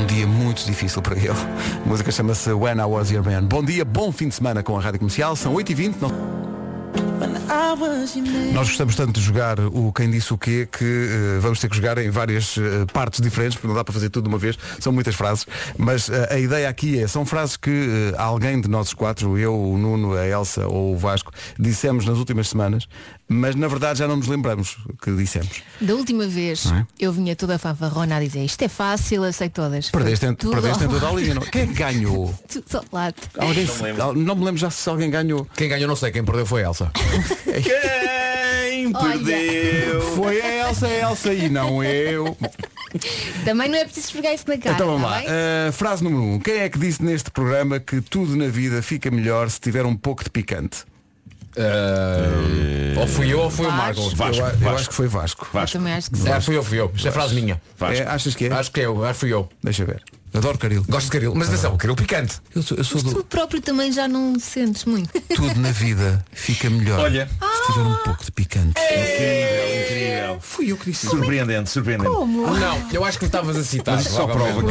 [0.08, 1.28] Dia muito difícil para ele.
[1.30, 3.44] A música chama-se When I Was Your Man.
[3.44, 5.36] Bom dia, bom fim de semana com a Rádio Comercial.
[5.36, 5.96] São 8h20.
[6.00, 6.38] Não...
[8.52, 11.76] Nós gostamos tanto de jogar o Quem Disse o Quê que eh, vamos ter que
[11.76, 14.58] jogar em várias eh, partes diferentes, porque não dá para fazer tudo de uma vez,
[14.80, 18.92] são muitas frases, mas eh, a ideia aqui é, são frases que alguém de nós
[18.94, 22.88] quatro, eu, o Nuno, a Elsa ou o Vasco, dissemos nas últimas semanas,
[23.28, 25.62] mas na verdade já não nos lembramos o que dissemos.
[25.80, 26.86] da última vez é?
[26.98, 29.90] eu vinha toda fanfarrona a dizer isto é fácil, eu sei todas.
[29.90, 31.34] Perdeste, em, Tudo perdeste em toda a linha.
[31.34, 31.42] Não?
[31.42, 32.34] Quem é que ganhou?
[32.48, 33.16] Tudo ao lado.
[33.38, 35.46] Alguém, não, não me lembro já se alguém ganhou.
[35.54, 36.90] Quem ganhou não sei, quem perdeu foi a Elsa.
[38.78, 39.18] Quem Olha.
[39.18, 40.00] perdeu?
[40.14, 42.36] Foi a Elsa, a Elsa e não eu.
[43.44, 44.74] Também não é preciso esfregar isso na cara.
[44.74, 45.22] Então vamos tá lá.
[45.22, 46.34] Uh, frase número 1.
[46.34, 46.38] Um.
[46.38, 49.96] Quem é que disse neste programa que tudo na vida fica melhor se tiver um
[49.96, 50.84] pouco de picante?
[51.58, 53.72] Uh, ou fui eu ou foi o.
[53.72, 54.10] Marco.
[54.10, 54.68] Vasco, eu, eu Vasco.
[54.76, 55.44] acho que foi Vasco.
[55.46, 55.78] Eu Vasco.
[55.78, 56.28] também acho que sim.
[56.28, 56.92] É, fui eu, fui eu.
[56.94, 57.60] Isto é frase minha.
[57.76, 58.02] Vasco.
[58.02, 58.52] É, achas que é?
[58.52, 59.48] Acho que é eu, acho que fui eu.
[59.62, 60.02] Deixa ver.
[60.34, 60.84] Adoro caril.
[60.88, 61.34] Gosto de caril.
[61.34, 62.38] Mas atenção, caril picante.
[62.54, 65.10] Eu sou, eu sou Tu do próprio também já não sentes muito.
[65.34, 67.00] tudo na vida fica melhor.
[67.00, 67.26] Olha.
[67.28, 68.68] Se tiver um pouco de picante.
[68.80, 70.38] Incrível, incrível.
[70.40, 71.06] Fui eu que disse.
[71.08, 72.10] Surpreendente, surpreendente.
[72.10, 73.96] Não, eu acho que estavas a citar.
[73.96, 74.62] Mas isto só prova,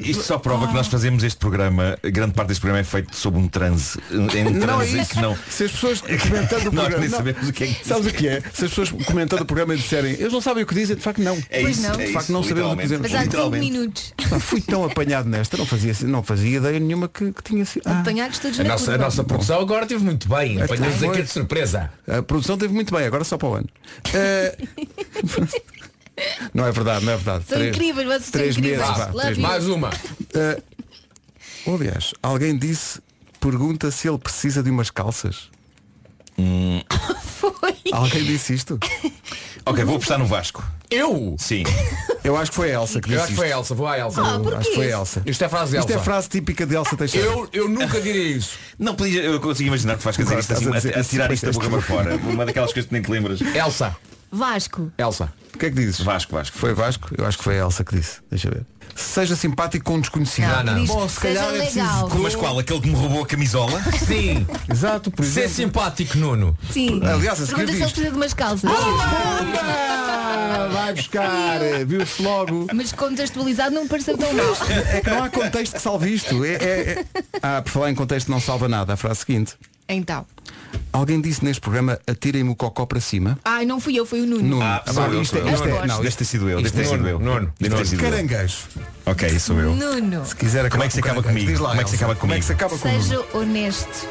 [0.00, 3.14] que, isto só prova que nós fazemos este programa, grande parte deste programa é feito
[3.16, 3.98] sob um transe.
[4.10, 5.10] Em Não é transe isso.
[5.10, 5.36] que não.
[5.48, 7.22] Se as pessoas comentando o Nós programa.
[7.24, 7.48] nem não.
[7.48, 8.40] o que é que Sabes o que é?
[8.52, 11.02] Se as pessoas comentando o programa e disserem, eles não sabem o que dizem, de
[11.02, 11.36] facto não.
[11.50, 12.00] É Pois isso, não.
[12.00, 13.02] é De facto, não sabemos o que dizemos.
[13.10, 13.70] Mas há 5 Literalmente.
[13.72, 14.14] minutos.
[14.30, 17.82] Pá, fui tão apanhado nesta, não fazia, não fazia ideia nenhuma que, que tinha sido.
[17.86, 20.60] Ah, Apanhados todos A nossa, a nossa produção agora esteve muito bem.
[20.60, 21.90] Apanhamos aqui de surpresa.
[22.34, 23.68] A produção teve muito bem, agora só para o ano.
[24.12, 24.58] Eh,
[26.52, 27.44] não é verdade, não é verdade.
[27.48, 28.80] São incríveis, vocês são três incríveis.
[28.80, 29.38] meses, vá, Love três.
[29.38, 29.90] Mais uma.
[31.64, 33.00] Oh, aliás, alguém disse,
[33.38, 35.48] pergunta se ele precisa de umas calças.
[37.22, 37.76] Foi.
[37.92, 38.80] Alguém disse isto?
[39.66, 40.62] Ok, vou apostar no Vasco.
[40.90, 41.34] Eu?
[41.38, 41.62] Sim.
[42.22, 43.58] Eu acho que foi a Elsa que Eu disse acho que foi a isto.
[43.60, 43.74] Elsa.
[43.74, 44.22] Vou à Elsa.
[44.22, 45.22] Ah, por- Acho que foi a Elsa.
[45.26, 46.00] Isto é frase Isto Elsa.
[46.00, 47.26] é frase típica de Elsa Teixeira.
[47.26, 48.56] Eu, eu nunca diria isso.
[48.78, 50.98] Não podia, eu consigo imaginar que vais fazer Agora isto estás assim, a dizer a,
[50.98, 52.16] a isso, tirar isto da boca para fora.
[52.16, 53.40] Uma daquelas coisas que nem te lembras.
[53.40, 53.94] Elsa.
[54.36, 54.92] Vasco.
[54.98, 55.32] Elsa.
[55.54, 56.00] O que é que dizes?
[56.00, 56.58] Vasco, Vasco.
[56.58, 57.08] Foi Vasco?
[57.16, 58.20] Eu acho que foi a Elsa que disse.
[58.30, 58.66] Deixa ver.
[58.96, 60.46] Seja simpático com um desconhecido.
[60.48, 60.84] Não, não.
[60.86, 62.10] Bom, se seja calhar é preciso- legal.
[62.20, 62.58] Mas qual?
[62.58, 63.80] Aquele que me roubou a camisola?
[64.06, 64.46] Sim.
[64.70, 65.54] Exato, por Ser exemplo.
[65.54, 66.56] simpático, Nuno.
[66.70, 67.00] Sim.
[67.04, 68.70] Aliás, a seguir Pergunta se ele precisa de umas calças.
[68.70, 72.66] Ah, vai buscar, viu-se logo.
[72.72, 74.46] Mas contextualizado não me pareceu tão mal.
[74.92, 76.44] É que não há contexto que salve isto.
[76.44, 77.04] É, é- é-
[77.42, 78.92] Ah, por falar em contexto não salva nada.
[78.92, 79.54] A frase seguinte.
[79.88, 80.26] Então.
[80.94, 83.36] Alguém disse neste programa atirem-me o cocó para cima.
[83.44, 84.44] Ai, não fui eu, foi o Nuno.
[84.44, 84.62] Nuno.
[84.62, 85.54] Ah, sou vá, eu, isto é- sou eu.
[85.54, 87.18] isto é- não, Deve ter sido eu, deve ter sido eu.
[87.18, 88.00] Nuno, Deve ter sido.
[88.00, 88.56] Caranguejo.
[89.04, 89.74] Ok, isso sou eu.
[89.74, 90.24] Nuno.
[90.24, 91.46] Se quiser Como é que se acaba comigo?
[91.50, 92.04] Diz lá, Como é que se Elsa.
[92.04, 93.02] acaba Como é que se acaba comigo?
[93.02, 94.08] Seja honesto.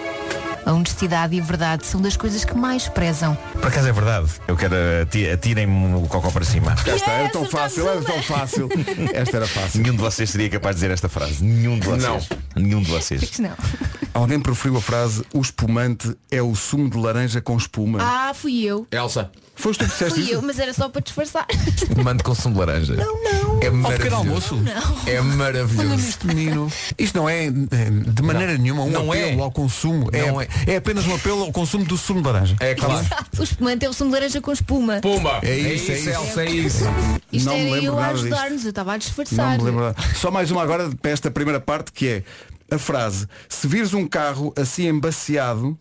[0.66, 3.36] A honestidade e a verdade são das coisas que mais prezam.
[3.54, 4.30] Por acaso é verdade.
[4.48, 6.76] Eu quero ati- atirem-me o cocó para cima.
[6.86, 8.70] Já está, era tão Yes, fácil, era tão fácil.
[9.14, 9.82] Esta era fácil.
[9.82, 11.44] Nenhum de vocês seria capaz de dizer esta frase.
[11.44, 12.30] Nenhum de vocês.
[12.56, 13.40] Nenhum de vocês.
[13.40, 13.52] Não.
[14.14, 18.00] Alguém proferiu a frase o espumante é o sumo de laranja com espuma.
[18.02, 18.88] Ah, fui eu.
[18.92, 19.32] Elsa.
[19.56, 20.34] Foste tu que disseste Fui isso?
[20.34, 21.46] eu, mas era só para disfarçar.
[22.04, 22.94] Mando com sumo de laranja.
[22.96, 23.43] Não, não.
[23.62, 23.98] É Ao maravilhoso.
[23.98, 24.64] pequeno almoço?
[25.06, 26.08] É maravilhoso.
[26.08, 26.72] Este menino.
[26.98, 29.44] Isto não é eh, de maneira nenhuma um Não apelo é.
[29.44, 30.10] ao consumo.
[30.12, 30.74] Não é, é.
[30.74, 32.56] é apenas um apelo ao consumo do sumo de laranja.
[32.60, 33.06] É claro.
[33.40, 35.00] o espumante é o sumo de laranja com espuma.
[35.02, 35.40] Pumba.
[35.42, 36.10] É isso, é isso.
[36.10, 36.84] Elsa, é isso.
[37.32, 39.58] Isto Não me lembro eu a ajudar-nos, eu estava a Não disfarçar.
[39.58, 39.84] me lembro.
[39.86, 39.96] nada.
[40.16, 42.24] Só mais uma agora para esta primeira parte que é
[42.72, 45.78] a frase se vires um carro assim embaciado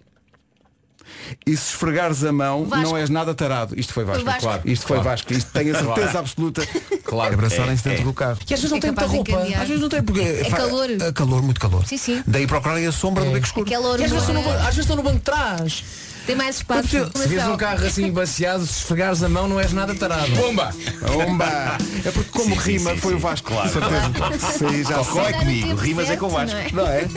[1.47, 2.85] e se esfregares a mão Vasco.
[2.85, 3.79] não és nada tarado.
[3.79, 4.25] Isto foi Vasco.
[4.25, 4.41] Vasco.
[4.43, 4.63] Claro.
[4.65, 5.11] Isto foi Claro.
[5.11, 5.33] Vasco.
[5.33, 6.63] Isto tenho a certeza absoluta.
[7.13, 7.35] Claro.
[7.35, 8.05] Abraçarem-se dentro É, é.
[8.07, 8.39] do carro.
[8.49, 9.39] E às vezes não É tem muita roupa.
[9.43, 10.91] Às vezes não tem porque É calor.
[10.91, 11.87] é calor, muito calor.
[11.87, 12.23] Sim, sim.
[12.27, 13.69] Daí procurarem a sombra do beco escuro.
[13.71, 15.85] E às vezes, ban- às vezes estão no banco de trás.
[16.27, 16.89] Tem mais espaço.
[16.89, 20.31] Se vês um carro assim baseado, se esfregares a mão não és nada tarado.
[20.37, 20.73] Bomba!
[21.01, 21.79] Bomba!
[22.05, 23.17] É porque como Sim, sim, rima sim, foi sim.
[23.17, 23.49] o Vasco.
[23.51, 23.69] Claro.
[23.71, 24.59] Certeza.
[24.59, 26.77] Sim, já Cocó é comigo, rimas é com o certo, Vasco.
[26.77, 27.09] não Não é?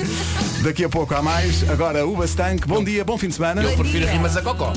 [0.64, 1.70] Daqui a pouco há mais.
[1.70, 2.68] Agora Uba Stank.
[2.68, 3.62] Bom dia, bom fim de semana.
[3.62, 4.74] Eu prefiro rimas a cocó.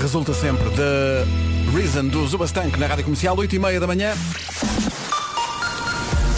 [0.00, 4.14] Resulta sempre da Reason do Zubastank na Rádio Comercial, 8 e meia da manhã.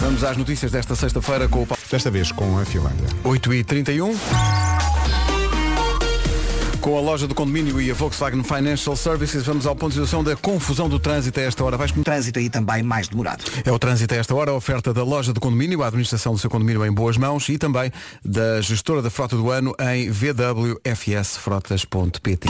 [0.01, 1.83] Vamos às notícias desta sexta-feira com o Paulo.
[1.91, 3.09] Desta vez com a Finlândia.
[3.25, 4.15] 8 e 31
[6.89, 10.25] com a loja do condomínio e a Volkswagen Financial Services, vamos ao ponto de situação
[10.25, 11.77] da confusão do trânsito a esta hora.
[11.77, 13.45] Vais Um trânsito aí também mais demorado.
[13.63, 16.39] É o trânsito a esta hora, a oferta da loja do condomínio, a administração do
[16.39, 17.93] seu condomínio em boas mãos e também
[18.25, 22.49] da gestora da frota do ano em vwfsfrotas.pt.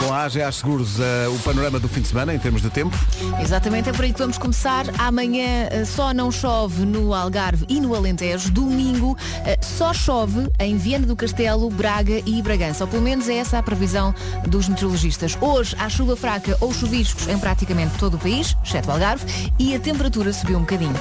[0.00, 2.98] Com a AGA Seguros, eh, o panorama do fim de semana em termos de tempo.
[3.40, 4.84] Exatamente, é por aí que vamos começar.
[4.98, 8.50] Amanhã eh, só não chove no Algarve e no Alentejo.
[8.50, 12.82] Domingo eh, só chove em Viana do Castelo, Braga e Bragança.
[12.82, 14.14] Ou pelo menos é essa a previsão
[14.48, 15.36] dos meteorologistas.
[15.40, 19.24] Hoje há chuva fraca ou chuviscos em praticamente todo o país, exceto o Algarve,
[19.58, 20.94] e a temperatura subiu um bocadinho.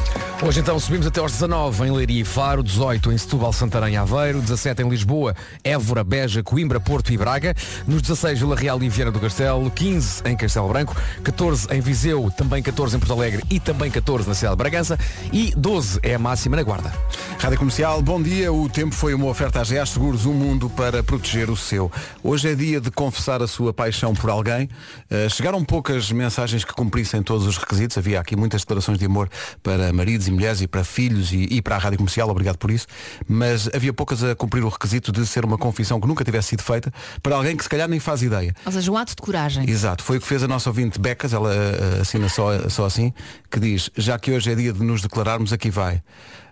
[0.46, 3.98] Hoje então subimos até aos 19 em Leiria e Faro, 18 em Setúbal, Santarém e
[3.98, 5.34] Aveiro, 17 em Lisboa,
[5.64, 7.56] Évora, Beja, Coimbra, Porto e Braga,
[7.88, 12.30] nos 16 Vila Real e Viana do Castelo, 15 em Castelo Branco, 14 em Viseu,
[12.36, 15.00] também 14 em Porto Alegre e também 14 na cidade de Bragança
[15.32, 16.94] e 12 é a máxima na Guarda.
[17.40, 18.52] Rádio Comercial, bom dia.
[18.52, 21.92] O tempo foi uma oferta à GA Seguros, um mundo para proteger o seu.
[22.24, 24.70] Hoje é dia de confessar a sua paixão por alguém.
[25.10, 27.98] Uh, chegaram poucas mensagens que cumprissem todos os requisitos.
[27.98, 29.30] Havia aqui muitas declarações de amor
[29.62, 32.72] para maridos e mulheres e para filhos e, e para a Rádio Comercial, obrigado por
[32.72, 32.88] isso.
[33.28, 36.63] Mas havia poucas a cumprir o requisito de ser uma confissão que nunca tivesse sido
[36.63, 36.91] feita
[37.22, 38.54] para alguém que se calhar nem faz ideia.
[38.65, 39.70] Ou seja, um ato de coragem.
[39.70, 43.13] Exato, foi o que fez a nossa ouvinte Becas, ela uh, assina só, só assim,
[43.50, 46.02] que diz, já que hoje é dia de nos declararmos, aqui vai.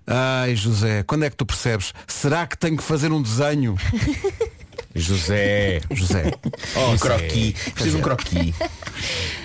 [0.06, 1.94] Ai José, quando é que tu percebes?
[2.08, 3.76] Será que tenho que fazer um desenho?
[4.96, 5.82] José.
[5.92, 6.32] José.
[6.94, 7.56] um croqui.
[7.74, 8.54] Preciso de um croqui.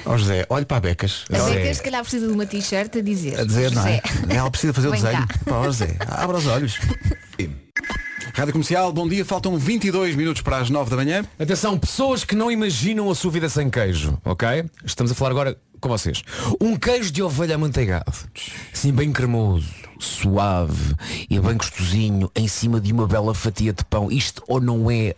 [0.05, 1.25] Ó José, olhe para a Becas.
[1.33, 3.41] A Ela- Becas, se calhar, precisa de uma t-shirt a dizer.
[3.41, 4.01] a dizer, não é?
[4.05, 4.35] José.
[4.37, 5.27] Ela precisa fazer o desenho.
[5.27, 5.29] cá.
[5.45, 6.79] Pá, José, abra os olhos.
[8.35, 11.25] Rádio Comercial, bom dia, faltam 22 minutos para as 9 da manhã.
[11.41, 14.65] Atenção, pessoas que não imaginam a sua vida sem queijo, ok?
[14.85, 16.23] Estamos a falar agora com vocês.
[16.61, 18.13] Um queijo de ovelha amanteigado,
[18.73, 20.95] assim bem cremoso, suave
[21.29, 24.11] e bem gostosinho, em cima de uma bela fatia de pão.
[24.11, 25.15] Isto ou não é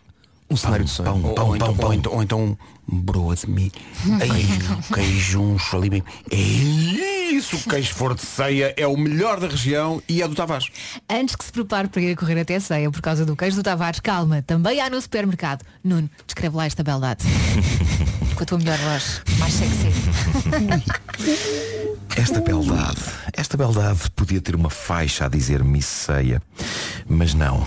[0.51, 1.11] um cenário de sonho?
[1.11, 2.59] Pão, Ou- pão, ou então, então ou então, ou então
[2.92, 3.70] um broa de milho.
[4.18, 6.03] Queijo, queijo, um chalim.
[6.29, 10.35] É isso, o queijo for de ceia é o melhor da região e é do
[10.35, 10.66] Tavares.
[11.09, 13.57] Antes que se prepare para ir a correr até a ceia por causa do queijo
[13.57, 15.64] do Tavares, calma, também há no supermercado.
[15.85, 17.25] Nuno, descreve lá esta beldade.
[18.40, 19.92] Com a tua melhor voz, mais sexy.
[22.16, 23.03] Esta beldade,
[23.35, 26.40] esta beldade podia ter uma faixa a dizer Miss Ceia,
[27.07, 27.66] mas não.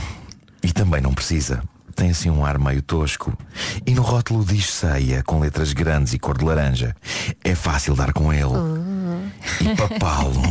[0.64, 1.62] E também não precisa.
[1.96, 3.38] Tem assim um ar meio tosco.
[3.86, 6.96] E no rótulo diz ceia, com letras grandes e cor de laranja.
[7.44, 8.42] É fácil dar com ele.
[8.42, 8.93] E
[9.78, 10.34] papá-lo.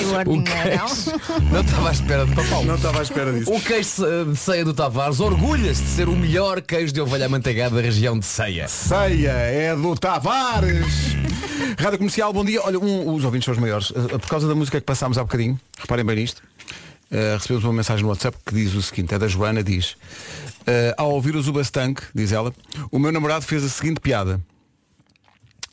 [0.00, 0.44] Eu O não?
[0.44, 1.12] queijo.
[1.52, 2.64] Não estava à espera de papau.
[2.64, 3.52] Não estava à espera disso.
[3.52, 7.26] O queijo eh, de ceia do Tavares orgulha-se de ser o melhor queijo de ovelha
[7.26, 8.66] amanteigada da região de ceia.
[8.68, 11.14] Ceia é do Tavares.
[11.78, 12.60] Rádio Comercial, bom dia.
[12.62, 13.90] Olha, um- os ouvintes são os maiores.
[13.90, 16.38] Uh, Por causa da música que passámos há bocadinho, reparem bem nisto,
[17.10, 19.96] uh, recebemos uma mensagem no WhatsApp que diz o seguinte, é da Joana, diz, uh,
[20.96, 22.52] ao ouvir o Zubastank, diz ela,
[22.90, 24.40] o meu namorado fez a seguinte piada,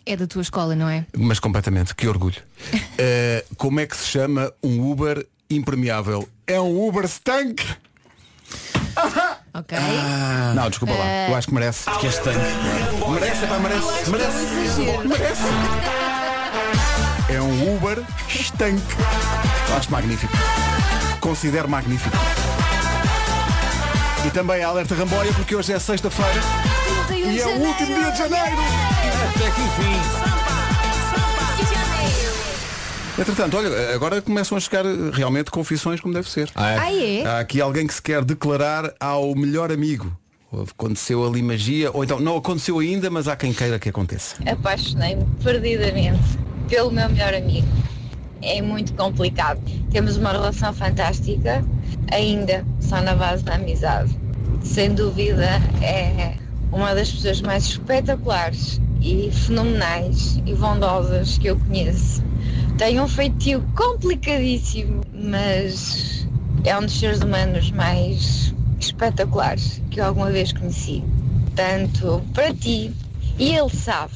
[0.08, 1.06] É da tua escola, não é?
[1.17, 2.41] mas completamente, que orgulho.
[2.74, 6.28] Uh, como é que se chama um Uber impermeável?
[6.48, 7.62] É um Uber Stank?
[9.54, 9.78] Ok.
[10.56, 11.89] Não, desculpa lá, eu acho que merece.
[12.00, 12.39] Que este tanque.
[13.12, 14.43] Merece, pá, merece, merece.
[14.63, 15.10] Exagero.
[17.30, 18.82] É um Uber Stank.
[19.76, 20.34] Acho magnífico.
[21.20, 22.15] Considero magnífico.
[24.28, 26.42] E também a alerta Ramboia porque hoje é sexta-feira
[27.16, 28.58] e é o último dia de janeiro.
[29.30, 30.38] Até que enfim.
[33.18, 36.52] Entretanto, olha, agora começam a chegar eh, realmente confissões como deve ser.
[36.54, 36.78] Ah, é?
[36.78, 37.26] Ah, é?
[37.26, 40.12] Há aqui alguém que se quer declarar ao melhor amigo.
[40.52, 44.36] Aconteceu ali magia, ou então não aconteceu ainda, mas há quem queira que aconteça.
[44.46, 46.38] apaixonei-me perdidamente
[46.68, 47.68] pelo meu melhor amigo.
[48.42, 49.62] É muito complicado.
[49.90, 51.63] Temos uma relação fantástica,
[52.12, 54.17] ainda só na base da amizade.
[54.63, 56.36] Sem dúvida é
[56.72, 62.24] uma das pessoas mais espetaculares e fenomenais e bondosas que eu conheço.
[62.78, 66.28] Tem um feitio complicadíssimo, mas
[66.63, 71.04] é um dos seres humanos mais espetaculares que eu alguma vez conheci.
[71.56, 72.93] Tanto para ti,
[73.39, 74.13] e ele sabe,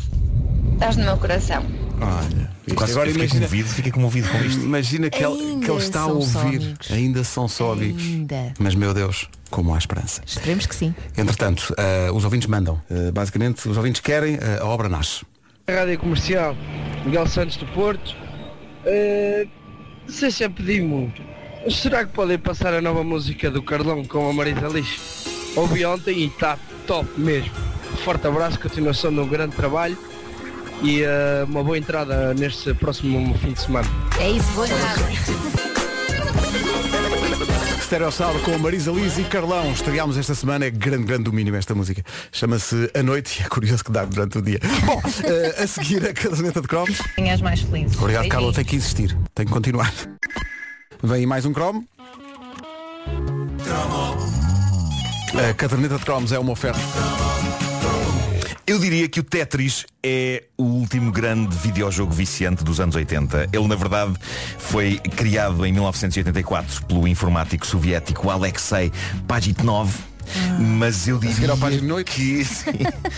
[0.73, 1.80] estás no meu coração.
[2.01, 2.49] Olha.
[2.75, 4.61] Quase agora fiquei imagina, comovido, fiquei comovido com isto.
[4.61, 6.75] imagina que ele, que ele está a são ouvir.
[6.89, 8.01] Ainda são só amigos.
[8.01, 8.53] Ainda.
[8.59, 10.21] Mas meu Deus, como há esperança.
[10.25, 10.95] Esperemos que sim.
[11.15, 12.81] Entretanto, eh, os ouvintes mandam.
[12.89, 15.23] Eh, basicamente, os ouvintes querem, eh, a obra nasce.
[15.69, 16.55] Rádio Comercial,
[17.05, 18.15] Miguel Santos do Porto.
[18.85, 19.47] Eh,
[20.07, 21.21] não sei se é pedir muito.
[21.69, 25.27] Será que podem passar a nova música do Carlão com a Marisa Lix?
[25.55, 27.51] Ouvi ontem e está top mesmo.
[28.03, 29.95] Forte abraço, continuação de um grande trabalho
[30.83, 33.87] e eh, uma boa entrada neste próximo fim de semana.
[34.19, 35.01] É isso, boa entrada.
[37.81, 39.71] Stereossauro com Marisa Liz e Carlão.
[39.71, 42.01] Estreámos esta semana, é grande, grande domínio esta música.
[42.31, 44.59] Chama-se A Noite e é curioso que dá durante o dia.
[44.85, 47.01] Bom, eh, a seguir a caderneta de cromos.
[47.31, 47.97] As mais felizes.
[47.97, 48.53] Obrigado, Carla.
[48.53, 49.17] Tem que insistir.
[49.35, 49.93] Tem que continuar.
[51.03, 51.85] Vem mais um cromo.
[55.49, 56.79] A caderneta de cromos é uma oferta.
[58.65, 63.49] Eu diria que o Tetris é o último grande videojogo viciante dos anos 80.
[63.51, 64.13] Ele, na verdade,
[64.57, 68.91] foi criado em 1984 pelo informático soviético Alexei
[69.27, 70.10] Pajitnov.
[70.59, 71.55] Mas eu diria
[72.05, 72.71] que sim,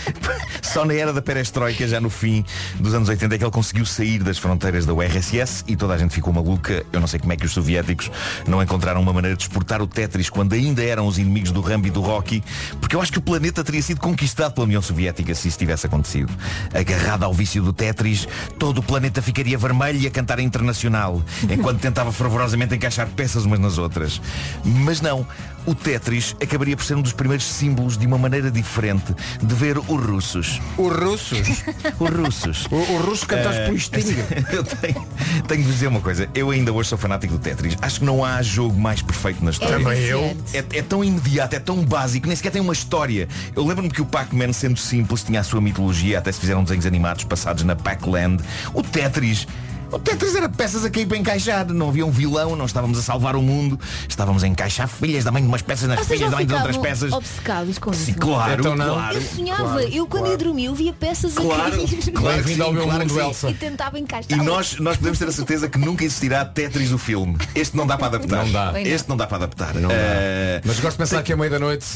[0.62, 2.44] só na era da perestroika, já no fim
[2.78, 5.98] dos anos 80, é que ele conseguiu sair das fronteiras da URSS e toda a
[5.98, 6.84] gente ficou maluca.
[6.92, 8.10] Eu não sei como é que os soviéticos
[8.46, 11.86] não encontraram uma maneira de exportar o Tetris quando ainda eram os inimigos do Rambo
[11.86, 12.42] e do Rocky,
[12.80, 15.86] porque eu acho que o planeta teria sido conquistado pela União Soviética se isso tivesse
[15.86, 16.32] acontecido.
[16.72, 18.26] Agarrado ao vício do Tetris,
[18.58, 23.60] todo o planeta ficaria vermelho e a cantar internacional, enquanto tentava fervorosamente encaixar peças umas
[23.60, 24.20] nas outras.
[24.64, 25.26] Mas não.
[25.66, 29.78] O Tetris acabaria por ser um dos primeiros símbolos de uma maneira diferente de ver
[29.78, 30.60] os russos.
[30.76, 31.48] Os russos.
[31.98, 32.66] Os russos.
[32.70, 34.16] O, o russo cantaste Eh, por Sting.
[34.52, 35.06] Eu tenho,
[35.46, 36.28] tenho de dizer uma coisa.
[36.34, 37.76] Eu ainda hoje sou fanático do Tetris.
[37.80, 39.78] Acho que não há jogo mais perfeito na história.
[39.78, 40.36] Também eu.
[40.52, 43.28] É, é tão imediato, é tão básico, nem sequer tem uma história.
[43.54, 46.86] Eu lembro-me que o Pac-Man, sendo simples, tinha a sua mitologia, até se fizeram desenhos
[46.86, 48.42] animados passados na Pac-Land.
[48.72, 49.46] O Tetris.
[49.94, 51.66] O Tetris era peças a cair para encaixar.
[51.72, 53.78] Não havia um vilão, não estávamos a salvar o mundo.
[54.08, 56.76] Estávamos a encaixar filhas da mãe de umas peças nas filhas da mãe de outras
[56.76, 57.12] peças.
[57.12, 58.20] obcecados com Sim, isso?
[58.20, 58.94] claro, Então não.
[58.94, 59.14] claro.
[59.16, 62.62] Eu sonhava, claro, eu quando ia dormir eu via peças Claro, a cair claro Bem-vindo
[62.64, 63.20] ao sim, meu claro mundo, sim.
[63.20, 63.50] Elsa.
[63.50, 64.38] e tentava encaixar.
[64.38, 67.36] E nós, nós podemos ter a certeza que nunca existirá Tetris o filme.
[67.54, 68.44] Este não dá para adaptar.
[68.44, 68.80] Não dá.
[68.82, 69.74] Este não dá para adaptar.
[69.74, 69.94] Não dá.
[69.94, 71.86] Eh, Mas gosto de pensar que à meia da noite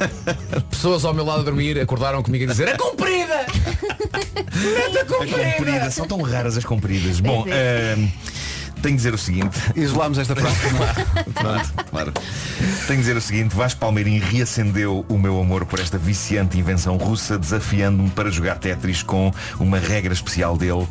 [0.70, 3.46] pessoas ao meu lado a dormir acordaram comigo a dizer é comprida!
[4.12, 5.90] a comprida.
[5.90, 7.20] São tão raras as compridas.
[7.20, 7.96] Bom, é.
[7.96, 8.08] eh,
[8.82, 9.58] tenho de dizer o seguinte.
[9.74, 10.56] Isolámos esta frase.
[11.34, 12.12] Pronto, claro.
[12.86, 16.96] Tenho de dizer o seguinte, Vasco Palmeirim reacendeu o meu amor por esta viciante invenção
[16.96, 20.86] russa, desafiando-me para jogar Tetris com uma regra especial dele,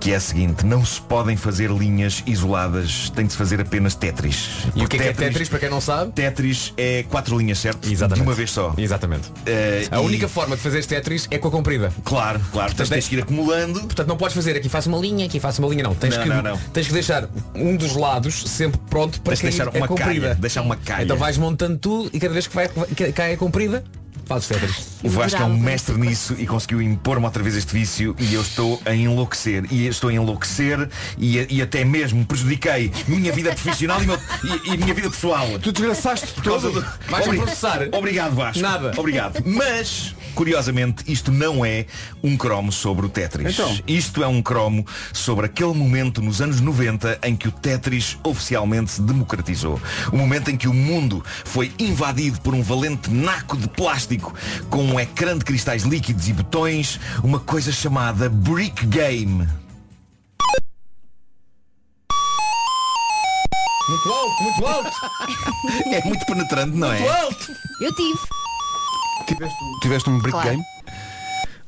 [0.00, 3.94] que é a seguinte, não se podem fazer linhas isoladas, tem de se fazer apenas
[3.94, 4.48] Tetris.
[4.74, 6.10] E o que é, que é Tetris- Tetris, para quem não sabe?
[6.12, 7.86] Tetris é quatro linhas, certo?
[7.86, 8.22] Exatamente.
[8.24, 8.72] De uma vez só.
[8.78, 9.30] Exatamente.
[9.44, 11.92] Eh, A e- única forma de fazer este Tetris é com a comprida.
[12.02, 12.68] Claro, claro.
[12.74, 13.80] Portanto, tens que ir acumulando.
[13.80, 15.94] Portanto, não podes fazer aqui faço uma linha, aqui faço uma linha, não.
[15.94, 16.56] Tens, Não, que, não, não.
[16.72, 20.28] tens que deixar um dos lados sempre pronto para de deixar uma comprida.
[20.28, 21.04] calha, deixar uma calha.
[21.04, 22.68] Então vais montando tudo e cada vez que, vai,
[23.14, 23.84] cai a comprida,
[24.24, 24.89] fazes Tetris.
[25.02, 28.42] O Vasco é um mestre nisso e conseguiu impor-me outra vez este vício e eu
[28.42, 29.64] estou a enlouquecer.
[29.70, 34.74] E estou a enlouquecer e, e até mesmo prejudiquei minha vida profissional e, meu- e-
[34.74, 35.46] e minha vida pessoal.
[35.58, 36.84] Tu desgraçaste Por causa do...
[37.08, 37.88] Vais Obri- processar?
[37.92, 38.60] Obrigado, Vasco.
[38.62, 38.92] Nada.
[38.96, 39.42] Obrigado.
[39.46, 41.86] Mas, curiosamente, isto não é
[42.22, 43.54] um cromo sobre o Tetris.
[43.54, 43.78] Então?
[43.86, 48.90] Isto é um cromo sobre aquele momento nos anos 90 em que o Tetris oficialmente
[48.92, 49.80] se democratizou.
[50.12, 54.34] O momento em que o mundo foi invadido por um valente naco de plástico
[54.68, 59.48] com um ecrã de cristais líquidos e botões, uma coisa chamada Brick Game.
[63.88, 64.90] Muito alto, muito alto,
[65.92, 66.98] É muito penetrante, não é?
[67.00, 67.52] muito alto.
[67.80, 68.18] Eu tive.
[69.82, 70.50] Tiveste um brick Claro.
[70.50, 70.62] game?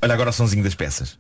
[0.03, 1.19] Olha agora o sonzinho das peças.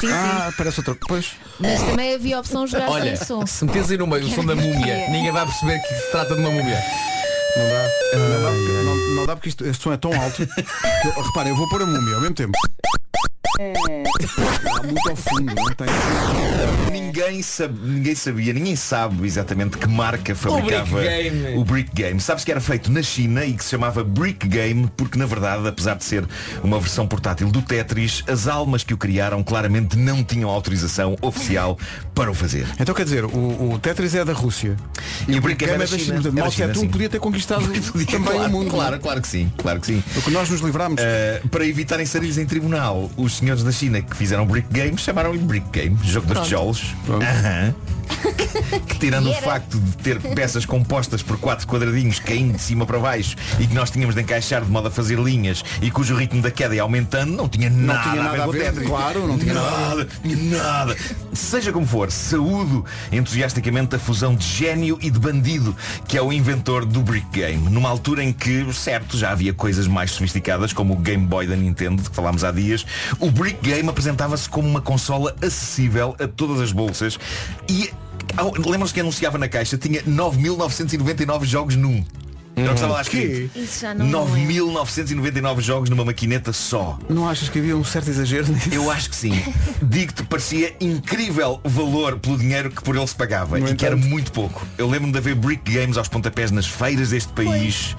[0.00, 0.12] Sim, sim.
[0.12, 0.96] Ah, parece outra.
[1.06, 1.32] Pois.
[1.60, 3.46] Mas também havia opção de jogar Olha, sem som.
[3.46, 6.34] se metes aí no meio o som da múmia, ninguém vai perceber que se trata
[6.34, 6.78] de uma múmia.
[7.56, 8.18] Não dá.
[8.18, 10.36] Não dá, porque- não, não dá porque isto, este som é tão alto.
[10.36, 10.42] que
[11.20, 12.52] reparem, eu vou pôr a múmia ao mesmo tempo.
[13.58, 15.86] Está muito ao fundo, não tem.
[16.90, 21.58] Ninguém, sabe, ninguém sabia, ninguém sabe exatamente que marca fabricava Brick Game.
[21.58, 22.20] o Brick Game.
[22.20, 25.66] Sabes que era feito na China e que se chamava Brick Game porque na verdade,
[25.66, 26.24] apesar de ser
[26.62, 31.76] uma versão portátil do Tetris, as almas que o criaram claramente não tinham autorização oficial
[32.14, 32.66] para o fazer.
[32.78, 34.76] Então quer dizer, o, o Tetris é da Rússia.
[35.28, 36.18] E o Brick Game Game é da China.
[36.18, 36.88] É da Mao Tse China, Tung sim.
[36.88, 37.66] podia ter conquistado
[38.06, 38.70] também claro, o mundo.
[38.70, 40.02] Claro, claro que sim, claro que sim.
[40.16, 41.00] O que nós nos livramos.
[41.00, 45.38] Uh, para evitarem sarilhos em tribunal, os senhores da China que fizeram Brick Game chamaram-lhe
[45.38, 46.44] Brick Game, jogo dos Pronto.
[46.44, 46.94] tijolos.
[47.04, 47.24] Pronto.
[47.24, 47.74] Aham.
[48.88, 52.98] que tirando o facto de ter peças compostas por quatro quadradinhos caindo de cima para
[52.98, 56.42] baixo e que nós tínhamos de encaixar de modo a fazer linhas e cujo ritmo
[56.42, 59.54] da queda ia aumentando, não tinha nada, tinha nada a ver a claro, não tinha
[59.54, 60.96] nada nada, tinha nada.
[61.32, 65.76] Seja como for, saúdo entusiasticamente a fusão de gênio e de bandido
[66.06, 67.70] que é o inventor do Brick Game.
[67.70, 71.56] Numa altura em que, certo, já havia coisas mais sofisticadas como o Game Boy da
[71.56, 72.84] Nintendo, de que falámos há dias,
[73.22, 77.18] o Brick Game apresentava-se como uma consola acessível a todas as bolsas
[77.68, 77.90] e
[78.36, 82.04] ao- Lembram-se que anunciava na caixa Tinha 9.999 jogos num.
[82.54, 83.50] Era o que estava lá escrito.
[83.58, 84.10] Isso já não é.
[84.10, 86.98] 9.999 jogos numa maquineta só.
[87.08, 88.68] Não achas que havia um certo exagero nisso?
[88.70, 89.42] Eu acho que sim.
[89.80, 93.96] Digo-te, parecia incrível valor pelo dinheiro que por ele se pagava No E que era
[93.96, 94.10] entanto.
[94.10, 94.66] muito pouco.
[94.76, 97.96] Eu lembro-me de haver Brick Games aos pontapés nas feiras deste país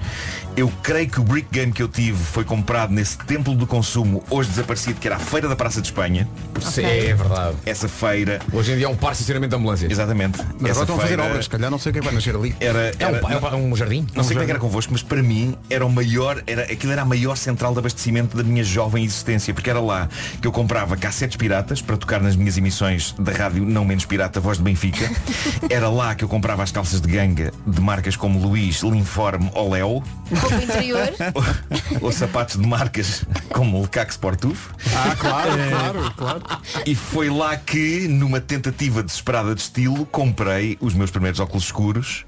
[0.56, 4.22] Eu creio que o Brick Game que eu tive Foi comprado nesse templo do consumo
[4.30, 6.28] Hoje desaparecido, que era a Feira da Praça de Espanha
[6.60, 7.56] Sim, é verdade.
[7.66, 9.88] Essa feira Hoje em dia é um par estacionamento de ambulância.
[9.90, 11.98] Exatamente Mas Essa agora estão a fazer feira obras, se calhar não sei o que
[11.98, 12.54] é vai nascer ali.
[12.60, 14.06] Era, É um, era- pa- é um um jardim?
[14.14, 16.92] Não sei como é que era convosco, mas para mim era o maior, era, aquilo
[16.92, 20.08] era a maior central de abastecimento da minha jovem existência, porque era lá
[20.40, 24.38] que eu comprava cassetes piratas para tocar nas minhas emissões da rádio não menos pirata,
[24.40, 25.10] Voz de Benfica.
[25.68, 29.70] Era lá que eu comprava as calças de ganga de marcas como Luís, Linforme ou
[29.70, 30.02] Léo,
[30.44, 31.12] Roupa interior.
[32.00, 34.70] ou sapatos de marcas como Lecaque Sportuf.
[34.94, 36.42] Ah, claro, claro, claro.
[36.86, 42.26] E foi lá que, numa tentativa desesperada de estilo, comprei os meus primeiros óculos escuros,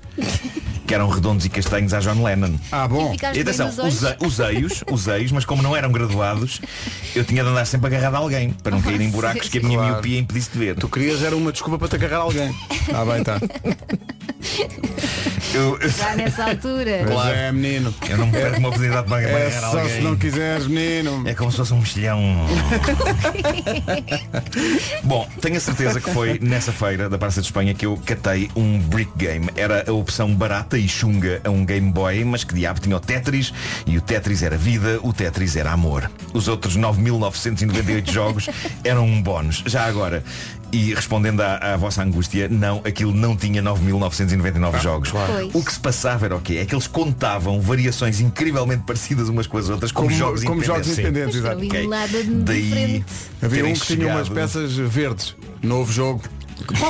[0.86, 2.54] que eram redondos e castanhos à John Lennon.
[2.70, 3.14] Ah, bom.
[3.34, 3.70] E atenção,
[4.24, 6.60] usei-os, usei-os, mas como não eram graduados,
[7.14, 9.62] eu tinha de andar sempre agarrado a alguém, para não cair em buracos que a
[9.62, 9.92] minha Claro.
[9.94, 10.76] miopia impedisse de ver.
[10.76, 12.54] Tu querias era uma desculpa para te agarrar alguém.
[12.94, 13.40] Ah, bem, tá.
[15.52, 17.04] Eu, eu- Já nessa altura.
[17.12, 17.92] Mas é, menino.
[18.08, 19.94] eu não me perco uma oportunidade para, para É agarrar só alguém.
[19.96, 21.22] se não quiseres, menino.
[21.26, 22.20] É como se fosse um mexilhão.
[25.02, 28.50] Bom, tenho a certeza que foi nessa feira da Praça de Espanha que eu catei
[28.54, 29.48] um brick game.
[29.56, 33.00] Era a opção barata e chunga a um Game Boy, mas que diabo tinha o
[33.00, 33.52] Tetris
[33.84, 36.08] e o Tetris era vida, o Tetris era amor.
[36.32, 38.48] Os outros 9.998 jogos
[38.84, 39.64] eram um bónus.
[39.66, 40.22] Já agora,
[40.70, 45.10] e respondendo à, à vossa angústia, não, aquilo não tinha 9.999 jogos.
[45.10, 45.52] Pois.
[45.54, 46.58] O que se passava era o quê?
[46.58, 50.62] É que eles contavam variações incrivelmente parecidas umas com as outras como, Como, jogos como
[50.62, 51.34] jogos independentes.
[51.34, 51.36] Sim.
[51.36, 51.56] independentes, exato.
[51.56, 51.88] não havia Ok.
[51.88, 53.04] nada de Daí.
[53.42, 55.34] Havia um que tinha umas chegado- peças verdes.
[55.62, 56.22] Novo jogo.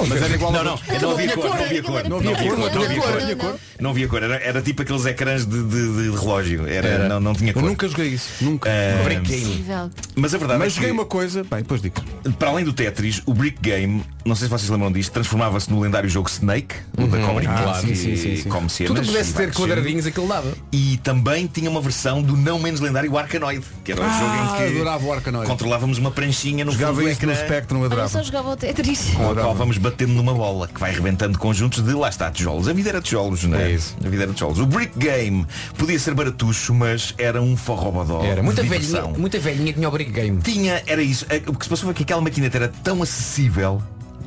[0.09, 2.09] Mas era igual Não, não, não havia cor, não havia cor.
[2.09, 3.20] Não havia cor, não havia cor.
[3.20, 3.61] Não, não.
[3.79, 6.66] Não havia cor, era, era tipo aqueles ecrãs de, de- de relógio.
[6.66, 7.62] Era, Não, não tinha Eu cor.
[7.64, 8.43] nunca joguei isso.
[8.43, 8.70] Nunca.
[8.70, 9.91] Ah, Possível.
[10.14, 11.43] mas a verdade Mas é que, joguei uma coisa.
[11.45, 12.01] Bem, depois digo.
[12.39, 15.81] para além do Tetris, o Brick Game, não sei se vocês lembram disto, transformava-se no
[15.81, 18.49] lendário jogo Snake, o da cobrinha, Ah, sim, que sim, sim, sim.
[18.49, 20.53] come cenas Tudo pudesse ter quadradinhos, aquilo dava.
[20.72, 24.35] E também tinha uma versão do não menos lendário Arkanoid, que era o Ah, jogo
[24.35, 25.07] em que adorava
[25.47, 27.35] controlávamos uma pranchinha no Jogava fundo do isso no.
[27.37, 28.09] Spectrum, Olha, eu adorava.
[28.09, 29.11] só jogava o Tetris.
[29.11, 29.49] com a Adorava.
[29.49, 32.69] qual vamos batendo numa bola que vai rebentando conjuntos de lá está tijolos.
[32.69, 33.64] A vida era tijolos, não é?
[33.64, 33.97] É isso.
[34.05, 34.61] A vida era tijolos.
[34.61, 35.45] O Brick Game
[35.77, 38.23] podia ser baratucho, mas era um forrobodó.
[38.23, 40.41] Era muita velhinha, muita velhinha tinha o brick game.
[40.41, 41.27] Tinha, era isso.
[41.49, 43.83] O que se passou foi que aquela maquineta era tão acessível,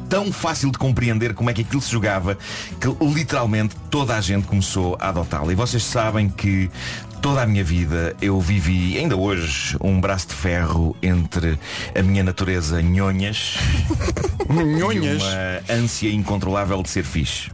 [0.10, 2.38] tão fácil de compreender como é que aquilo se jogava,
[2.82, 5.54] que literalmente toda a gente começou a adotá-la.
[5.54, 6.70] E vocês sabem que
[7.22, 11.59] toda a minha vida eu vivi, ainda hoje, um braço de ferro entre
[11.97, 13.57] a minha natureza nhonhas
[14.49, 15.22] e Nhonhas.
[15.22, 17.51] uma ânsia incontrolável de ser fixe.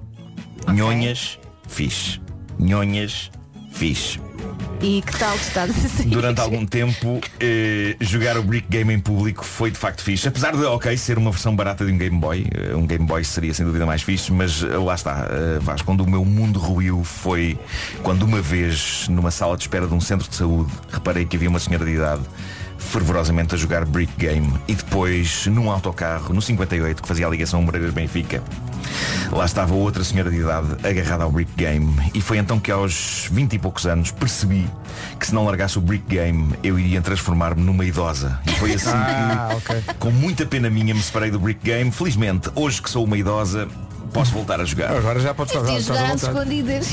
[0.67, 2.21] Nhonhas, fixe.
[2.59, 3.31] Nhonhas,
[3.75, 4.19] fixe.
[4.81, 6.05] E que tal sair?
[6.09, 10.27] Durante algum tempo, eh, jogar o Brick Game em público foi de facto fixe.
[10.27, 12.45] Apesar de, ok, ser uma versão barata de um Game Boy.
[12.53, 15.27] eh, um Game Boy seria sem dúvida mais fixe, mas eh, lá está.
[15.61, 17.57] Vasco, quando o meu mundo ruiu foi
[18.03, 21.49] quando uma vez, numa sala de espera de um centro de saúde, reparei que havia
[21.49, 22.21] uma senhora de idade
[22.77, 27.61] fervorosamente a jogar Brick Game e depois num autocarro, no 58, que fazia a ligação
[27.61, 28.41] Moreiras-Benfica
[29.31, 33.27] Lá estava outra senhora de idade agarrada ao Brick Game e foi então que aos
[33.31, 34.65] 20 e poucos anos percebi
[35.19, 38.39] que se não largasse o Brick Game eu iria transformar-me numa idosa.
[38.45, 39.83] E foi assim Ah, que, ok.
[39.99, 41.91] com muita pena minha, me separei do Brick Game.
[41.91, 43.67] Felizmente, hoje que sou uma idosa,
[44.15, 44.95] posso voltar a jogar.
[44.95, 46.87] Agora já podes estar jogar às escondidas.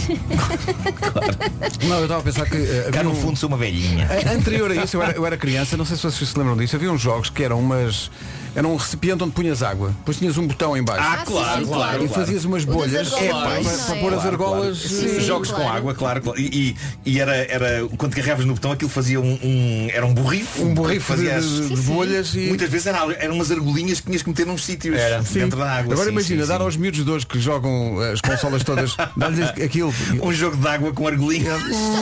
[1.88, 4.08] Não, eu estava a pensar que eh, Cá no um- fundo sou uma velhinha.
[4.36, 6.74] Anterior a isso, eu era, eu era criança, não sei se vocês se lembram disso,
[6.74, 8.10] havia uns jogos que eram umas.
[8.55, 9.88] Era um recipiente onde punhas água.
[9.98, 11.03] Depois tinhas um botão em baixo.
[11.07, 13.62] Ah, claro, sim, claro, E fazias umas das bolhas argolas, para, não para- é?
[13.62, 14.78] para pôr as Claro, argolas.
[14.78, 14.94] claro.
[14.94, 15.64] Sim, sim, Jogos claro.
[15.64, 16.22] com água, claro.
[16.22, 16.38] claro.
[16.40, 20.12] E, e- e era, era, quando carregavas no botão aquilo fazia um, um- era um
[20.12, 20.62] borrifo.
[20.62, 22.40] Um borrifo de, Fazia as- de- de bolhas e.
[22.48, 25.40] Muitas vezes era, eram umas argolinhas que tinhas que meter nos sítios Sim.
[25.40, 25.94] dentro da água.
[25.94, 26.64] Agora Sim, imagina, sim, dar sim.
[26.64, 29.94] aos miúdos de hoje que jogam as consolas todas, dar-lhes aquilo.
[30.22, 31.53] um jogo de água com argolinha.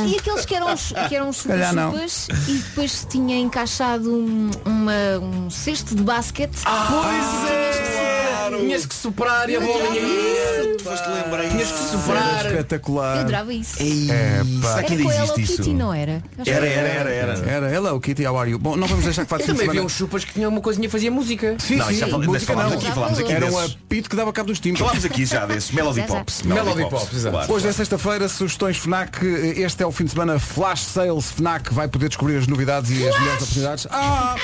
[0.08, 1.92] E aqueles que eram, os- que eram calhar não.
[1.92, 6.39] chupas e depois tinha encaixado um, uma- um cesto de basquete.
[6.48, 10.76] Pois é, claro, Tinhas que soprar e a bolinha.
[10.78, 12.46] Tu foste lembrar Tinhas que Era soprar.
[12.46, 13.14] espetacular.
[13.16, 13.76] Eu adorava isso.
[13.80, 14.68] É, pá.
[14.70, 15.72] Será que Era ainda com a Hello existe Kitty, isso?
[15.74, 16.22] não era?
[16.38, 17.50] Acho Era, que era, era, era.
[17.50, 18.58] Era, hello Kitty, how are you?
[18.58, 19.86] Bom, não vamos deixar que faça Eu fim de também vi semana.
[19.86, 21.56] uns chupas que tinham uma coisinha que fazia música.
[21.58, 22.78] Sim, Não, sim, isso já fal- música falámos não.
[22.80, 23.76] aqui, falámos aqui Era um desses.
[23.84, 24.80] apito que dava cabo dos timbres.
[24.80, 26.14] Falámos aqui já desses Melody Já, já.
[26.14, 26.42] Pops.
[26.42, 27.36] Melody Pops, exato.
[27.36, 27.52] claro.
[27.52, 29.24] Hoje é sexta-feira, sugestões FNAC.
[29.26, 31.72] Este é o fim de semana Flash Sales FNAC.
[31.72, 33.86] Vai poder descobrir as novidades e as melhores oportunidades.
[33.90, 34.36] Ah!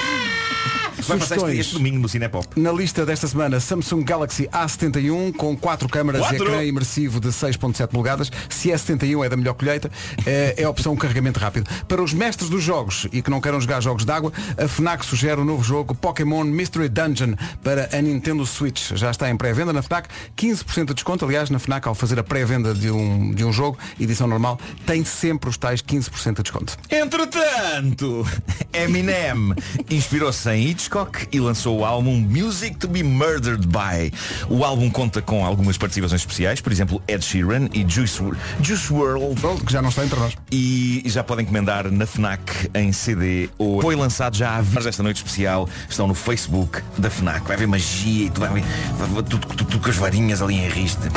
[0.99, 2.47] Vai passar este, este domingo no Cinepop.
[2.57, 6.45] Na lista desta semana, Samsung Galaxy A71 com quatro câmaras Quatro?
[6.45, 8.31] e ecrã imersivo de 6.7 polegadas.
[8.49, 9.91] Se é 71 é da melhor colheita,
[10.25, 11.69] é, é a opção carregamento rápido.
[11.87, 15.05] Para os mestres dos jogos e que não queiram jogar jogos de água, a FNAC
[15.05, 18.93] sugere o novo jogo Pokémon Mystery Dungeon para a Nintendo Switch.
[18.95, 21.25] Já está em pré-venda na FNAC, 15% de desconto.
[21.25, 25.05] Aliás, na FNAC, ao fazer a pré-venda de um, de um jogo, edição normal, tem
[25.05, 26.77] sempre os tais 15% de desconto.
[26.91, 28.27] Entretanto,
[28.73, 29.55] Eminem
[29.91, 34.13] inspirou-se em Hitchcock e lançou o álbum Music to be Murdered by.
[34.49, 38.23] O álbum conta com algumas participações especiais, por exemplo, Ed Sheeran e Juice,
[38.63, 39.65] Juice WRLD.
[39.67, 40.35] Que já não está entre nós.
[40.51, 43.51] E já podem encomendar na FNAC em CD.
[43.59, 45.69] Ou foi lançado já há várias esta noite especial.
[45.89, 47.45] Estão no Facebook da FNAC.
[47.47, 50.69] Vai haver magia e tudo, vai haver tudo, tudo- tudo com as varinhas ali em
[50.69, 51.01] riste.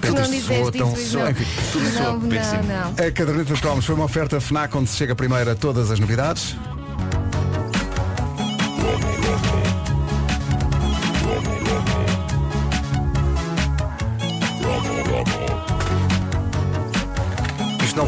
[0.00, 1.30] Tu não isto soa tão- soa- não.
[1.30, 2.62] enfim, tudo soa Não, péssimo.
[2.64, 3.06] não, não.
[3.06, 6.00] A caderneta de cromos foi uma oferta FNAC onde se chega primeiro a todas as
[6.00, 6.56] novidades.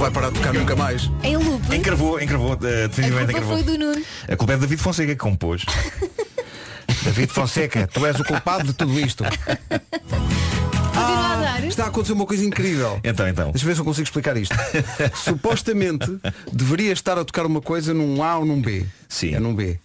[0.03, 1.09] Vai parar de tocar nunca mais.
[1.23, 1.77] Em loop.
[1.77, 3.55] Encravou, encravou, A definitivamente culpa encravou.
[3.55, 4.03] foi do Nuno.
[4.29, 5.65] A culpa é de David Fonseca que compôs.
[7.05, 9.23] David Fonseca, tu és o culpado de tudo isto.
[9.23, 11.65] Continua a dar.
[11.65, 12.99] Está a acontecer uma coisa incrível.
[13.05, 13.53] Então, então.
[13.53, 14.55] Deixa eu ver se eu consigo explicar isto.
[15.15, 16.19] Supostamente
[16.53, 18.85] deveria estar a tocar uma coisa num A ou num B.
[19.09, 19.37] Sim.
[19.37, 19.79] É num B.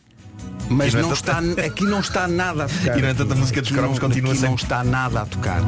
[0.69, 2.97] Mas não está, aqui não está nada a tocar.
[2.97, 5.21] E no entanto a música dos Aqui cromos não- continua aqui sem- não está nada
[5.21, 5.61] a tocar.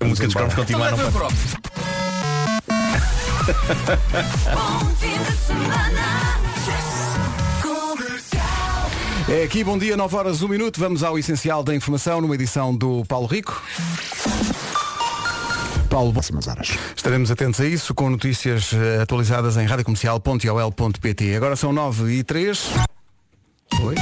[0.00, 0.98] A música dos cromos continua a não
[9.28, 10.78] É aqui, bom dia, 9 horas, 1 minuto.
[10.78, 13.60] Vamos ao essencial da informação numa edição do Paulo Rico.
[15.90, 16.78] Paulo, próximas horas.
[16.94, 21.34] Estaremos atentos a isso com notícias eh, atualizadas em radiocomercial.ol.pt.
[21.34, 22.70] Agora são 9 e 3.
[23.82, 23.96] Oi?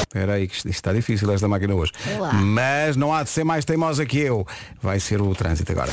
[0.00, 1.92] Espera aí, que isto está difícil esta máquina hoje.
[2.02, 2.32] Sei lá.
[2.32, 4.46] Mas não há de ser mais teimosa que eu.
[4.80, 5.92] Vai ser o trânsito agora.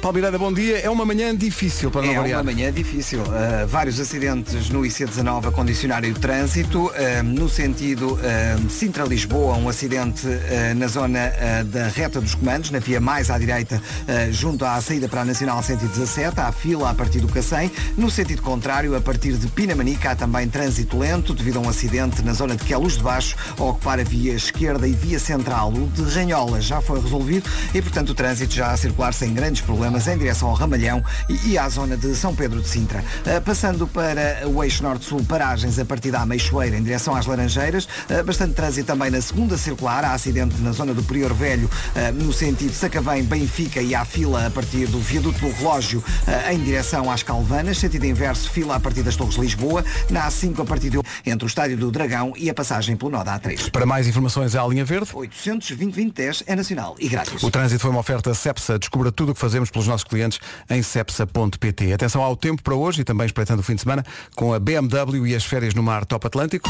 [0.00, 0.78] Paulo Miranda, bom dia.
[0.78, 2.38] É uma manhã difícil para não É variar.
[2.40, 3.20] uma manhã difícil.
[3.20, 6.86] Uh, vários acidentes no IC19 a condicionarem o trânsito.
[6.86, 10.26] Uh, no sentido uh, Sintra-Lisboa, um acidente
[10.76, 11.32] na zona
[11.66, 13.80] da reta dos comandos, na via mais à direita,
[14.30, 17.70] junto à saída para a Nacional 117, há fila a partir do Cacém.
[17.96, 22.22] No sentido contrário, a partir de Pinamanica, há também trânsito lento devido a um acidente
[22.22, 25.72] na zona de Queluz de Baixo, a ocupar a via esquerda e via central.
[25.72, 29.60] O de Ranhola já foi resolvido e, portanto, o trânsito já a circular sem grandes
[29.60, 33.00] problemas em direção ao Ramalhão e, e à zona de São Pedro de Sintra.
[33.00, 37.84] Uh, passando para o eixo norte-sul, paragens a partir da Ameixoeira em direção às Laranjeiras.
[37.84, 40.04] Uh, bastante trânsito também na segunda circular.
[40.04, 44.46] Há acidente na zona do Prior Velho, uh, no sentido Sacavém, Benfica e há fila
[44.46, 46.02] a partir do viaduto do relógio
[46.50, 47.78] em direção às Calvanas.
[47.78, 49.84] Sentido inverso, fila a partir das Torres de Lisboa.
[50.08, 53.22] Na A5 a partir de entre o Estádio do Dragão e a passagem pelo nó
[53.22, 53.70] da A3.
[53.70, 55.10] Para mais informações, à linha verde.
[55.12, 57.42] 820 2010 é nacional e grátis.
[57.42, 58.78] O trânsito foi uma oferta Cepsa.
[58.78, 61.92] Descubra tudo o que fazemos pelos nossos clientes em cepsa.pt.
[61.92, 64.04] Atenção ao tempo para hoje e também espreitando o fim de semana
[64.36, 66.68] com a BMW e as férias no mar Top Atlântico.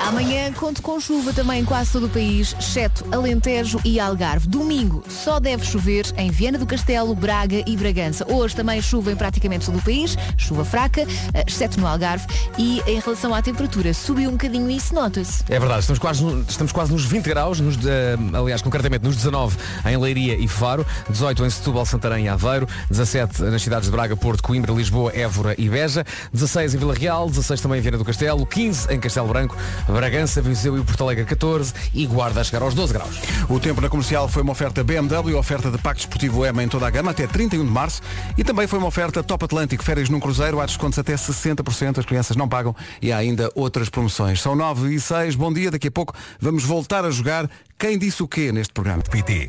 [0.00, 4.46] Amanhã conto com chuva também em quase todo o país, exceto Alentejo e Algarve.
[4.46, 8.26] Domingo só deve chover em Viana do Castelo, Braga e Bragança.
[8.30, 12.26] Hoje também chuva em praticamente todo o país, chuva fraca, eh, exceto no Algarve.
[12.58, 15.42] E em relação à temperatura, subiu um bocadinho e isso nota-se.
[15.48, 19.16] É verdade, estamos quase, no- estamos quase nos 20 graus, nos, eh, aliás, concretamente nos
[19.16, 23.92] 19 em Leiria e Faro, 18 em Setúbal, Santarém e Aveiro, 17 nas cidades de
[23.92, 27.98] Braga, Porto, Coimbra, Lisboa, Évora e Beja, 16 em Vila Real, 16 também em Viana
[27.98, 29.56] do Castelo, 15 em Castelo Branco,
[29.88, 33.20] Bragança, Viseu e Porto Alegre 14 e Guarda a chegar aos 12 graus.
[33.48, 36.86] O tempo na comercial foi uma oferta BMW, oferta de Pacto Esportivo EMA em toda
[36.86, 38.02] a gama até 31 de março
[38.36, 42.04] e também foi uma oferta Top Atlântico, férias num cruzeiro, há descontos até 60%, as
[42.04, 44.40] crianças não pagam e há ainda outras promoções.
[44.40, 48.22] São 9 e 6, bom dia, daqui a pouco vamos voltar a jogar Quem Disse
[48.22, 49.02] o Quê neste programa.
[49.02, 49.48] PT.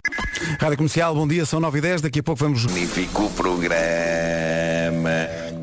[0.59, 2.65] Rádio Comercial, bom dia, são 9 e 10, daqui a pouco vamos...
[2.75, 3.69] Magnífico programa.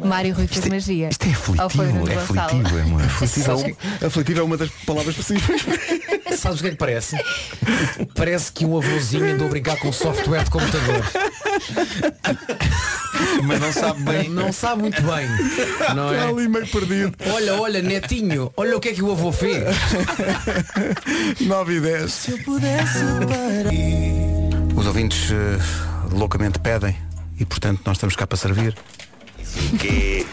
[0.02, 1.10] Mário Rui fez magia.
[1.10, 2.40] Isto é Ou foi o aflitivo, Nuno é Gonçalo?
[2.40, 5.62] aflitivo, é uma Aflitivo é um- aflitivo é uma das palavras possíveis.
[6.38, 7.16] Sabes o que é que parece?
[8.14, 11.04] Parece que um avôzinho andou a brincar com software de computador.
[13.44, 14.30] Mas não sabe bem.
[14.30, 15.28] Não sabe muito bem.
[15.94, 16.28] Não Está é?
[16.30, 17.14] ali meio perdido.
[17.30, 19.62] Olha, olha, netinho, olha o que é que o avô fez.
[21.42, 22.26] 9 e 10.
[24.74, 26.96] Os ouvintes eh, loucamente pedem
[27.38, 28.76] e portanto nós estamos cá para servir.
[29.72, 30.26] O quê?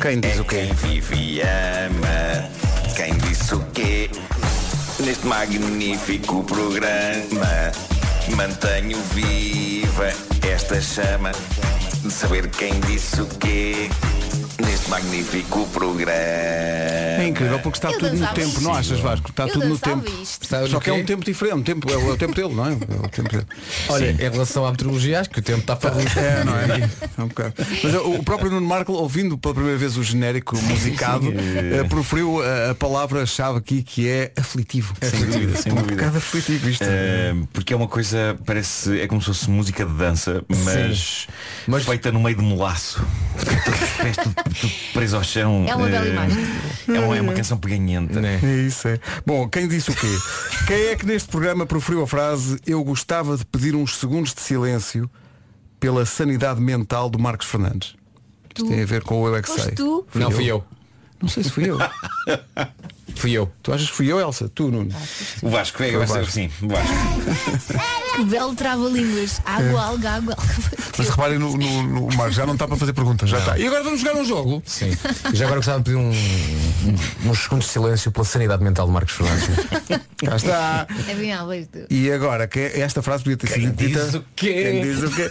[0.00, 0.66] Quem diz É o quê?
[0.66, 2.48] Quem vive e ama.
[2.96, 4.10] Quem disse o quê?
[5.00, 7.72] Neste magnífico programa
[8.34, 10.12] mantenho viva
[10.50, 11.32] esta chama
[12.02, 13.88] de saber quem disse o quê
[14.64, 17.15] neste magnífico programa.
[17.26, 18.60] É incrível porque está Eu tudo no dançava tempo, isto.
[18.62, 19.30] não achas Vasco?
[19.30, 20.22] Está Eu tudo no dançava tempo.
[20.22, 20.42] isto.
[20.44, 21.00] Está no Só que é quê?
[21.00, 22.72] um tempo diferente, um tempo, é, o, é o tempo dele, não é?
[22.72, 23.46] É o tempo dele.
[23.88, 26.88] Olha, em relação à meteorologia, acho que o tempo está para É, não é?
[27.18, 27.54] É um bocado.
[27.82, 32.70] Mas o próprio Nuno Marco, ouvindo pela primeira vez o genérico musicado, eh, proferiu a,
[32.70, 34.94] a palavra-chave aqui que é aflitivo.
[35.02, 35.96] Sem dúvida, sem Um dúvida.
[35.96, 36.84] bocado aflitivo isto.
[36.86, 41.26] Eh, porque é uma coisa, parece, é como se fosse música de dança, mas,
[41.66, 43.04] Mas- feita no meio de molaço.
[43.36, 45.64] Os pés tudo, tudo preso ao chão.
[45.68, 46.46] É uma bela Eh, imagem.
[46.88, 48.20] É uma, é uma canção peganhenta.
[48.20, 48.40] Né?
[48.42, 48.98] É isso, é.
[49.24, 50.06] Bom, quem disse o quê?
[50.66, 54.40] Quem é que neste programa proferiu a frase Eu gostava de pedir uns segundos de
[54.40, 55.08] silêncio
[55.78, 57.94] pela sanidade mental do Marcos Fernandes?
[58.48, 59.74] Isto tem a ver com o Eu é que sei.
[59.74, 60.06] tu?
[60.14, 60.64] Não, fui eu.
[61.20, 61.78] Não sei se fui eu.
[63.14, 63.50] Fui eu.
[63.62, 64.46] tu achas que fui eu, Elsa?
[64.54, 64.94] Tu, Nuno?
[65.40, 66.28] O Vasco, é, vai ser Vasco.
[66.28, 66.50] assim.
[66.60, 66.92] O Vasco.
[68.16, 69.40] Que belo trava-línguas.
[69.42, 70.36] Água, alga, água.
[70.98, 73.58] Mas reparem no, no, no Marcos, já não está para fazer perguntas, já está.
[73.58, 74.62] E agora vamos jogar um jogo.
[74.66, 74.90] Sim.
[75.32, 78.86] E já agora gostava de pedir um, um- uns segundos de silêncio pela sanidade mental
[78.86, 79.46] de Marcos Fernandes.
[80.22, 80.86] Já está.
[81.08, 81.86] É bem tu.
[81.90, 84.04] E agora, que é- esta frase podia ter sido dita.
[84.04, 84.52] diz o quê?
[84.62, 85.30] Quem diz o quê?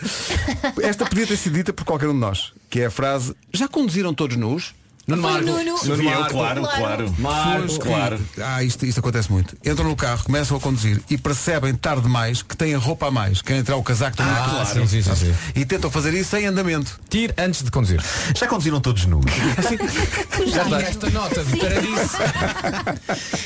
[0.83, 2.51] Esta podia ter sido dita por qualquer um de nós.
[2.69, 4.73] Que é a frase, já conduziram todos nus?
[5.07, 5.45] Nuno Marco.
[5.45, 5.75] Nuno.
[5.83, 6.29] Nuno Marco.
[6.31, 6.77] claro, Claro.
[6.77, 7.15] claro.
[7.19, 8.19] Marco, claro.
[8.41, 9.55] Ah, isto, isto acontece muito.
[9.65, 13.11] Entram no carro, começam a conduzir e percebem tarde demais que têm a roupa a
[13.11, 13.41] mais.
[13.41, 14.33] Querem entrar o casaco também.
[14.33, 15.35] Ah, sim, sim, sim, sim.
[15.55, 16.99] E tentam fazer isso em andamento.
[17.09, 18.01] Tire antes de conduzir.
[18.35, 19.25] Já conduziram todos nus.
[20.47, 22.15] Já está esta nota de taradice.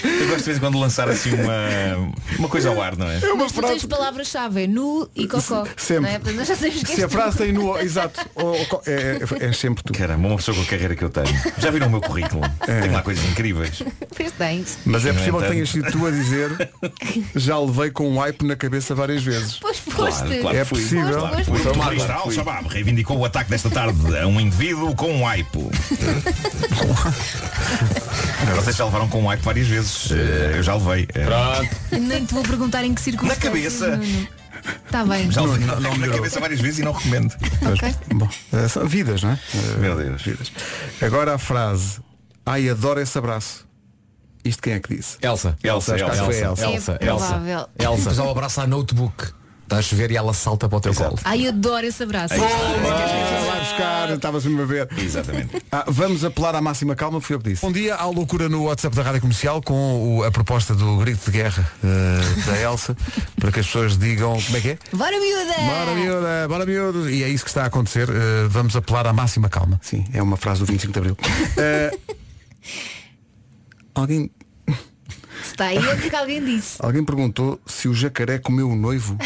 [0.04, 3.20] Eu gosto de vez em quando lançar assim uma, uma coisa ao ar, não é?
[3.38, 5.66] Mas tu tens palavra-chave, é nu e cocó.
[5.78, 6.32] Sempre.
[6.34, 6.46] Não é?
[6.46, 7.78] Sabemos que Se a frase tem no.
[7.80, 8.20] Exato.
[8.36, 9.94] Ou- ou- é, é- é sempre tu.
[9.94, 11.28] Caramba, uma pessoa com a carreira que eu tenho.
[11.58, 12.42] Já viram o meu currículo?
[12.66, 13.82] Tenho lá coisas incríveis.
[14.16, 14.78] Pois tens.
[14.86, 16.70] Mas é possível que tenhas sido tu a dizer
[17.36, 19.58] já levei com um wipe na cabeça várias vezes.
[19.60, 20.20] Pois foste.
[20.24, 20.82] Claro, claro É fui.
[20.82, 21.20] possível.
[21.20, 21.36] Claro.
[21.36, 21.74] Foste, O foste.
[21.80, 25.70] terrorista Al-Shabaab reivindicou o ataque desta tarde a um indivíduo com um aipo.
[28.56, 30.12] Vocês já levaram com um aipo várias vezes.
[30.56, 31.08] Eu já levei.
[31.14, 33.44] Eh, Nem te vou perguntar em que circunstâncias.
[33.44, 34.00] Na cabeça.
[34.86, 35.32] Está bem.
[35.32, 36.16] Já levei não na melhorou.
[36.18, 37.34] cabeça várias vezes e não recomendo.
[37.74, 37.96] Ok.
[38.16, 39.40] Bom, eh, são vidas, não é?
[39.54, 40.22] Eh, Meu Deus.
[40.22, 40.52] Vidas.
[41.02, 42.00] Agora a frase
[42.46, 43.68] Ai, adoro esse abraço.
[44.44, 45.18] Isto quem é que disse?
[45.22, 45.56] Elsa.
[45.64, 46.24] Elsa, acho que Elsa.
[46.26, 46.66] foi a Elsa.
[46.66, 47.26] Elsa, É Elsa.
[47.28, 47.68] provável.
[47.78, 48.14] Elsa.
[48.14, 49.34] Já o abraça a notebook.
[49.70, 51.10] Está a chover e ela salta para o teu Exato.
[51.12, 51.22] colo.
[51.24, 52.34] Ai, adoro esse abraço.
[52.34, 54.90] Ah, vai buscar, estava-se-me a ver.
[54.98, 55.62] Exatamente.
[55.72, 57.62] Ah, vamos apelar à máxima calma, foi eu que disse.
[57.64, 61.24] Bom dia, há loucura no WhatsApp da Rádio Comercial com o- a proposta do grito
[61.24, 62.98] de guerra eh, da Elsa
[63.40, 64.78] para que as pessoas digam como é que é?
[64.92, 65.54] Bora miúda!
[65.60, 67.08] Bora miúda, bora miúdo.
[67.08, 68.10] E é isso que está a acontecer.
[68.10, 69.80] Eh, vamos apelar à máxima calma.
[69.84, 71.18] Sim, é uma frase do 25 de Abril.
[71.58, 71.92] Eh,
[73.94, 74.32] alguém,
[75.52, 76.78] está aí é porque alguém disse.
[76.84, 79.18] alguém perguntou se o jacaré comeu o noivo.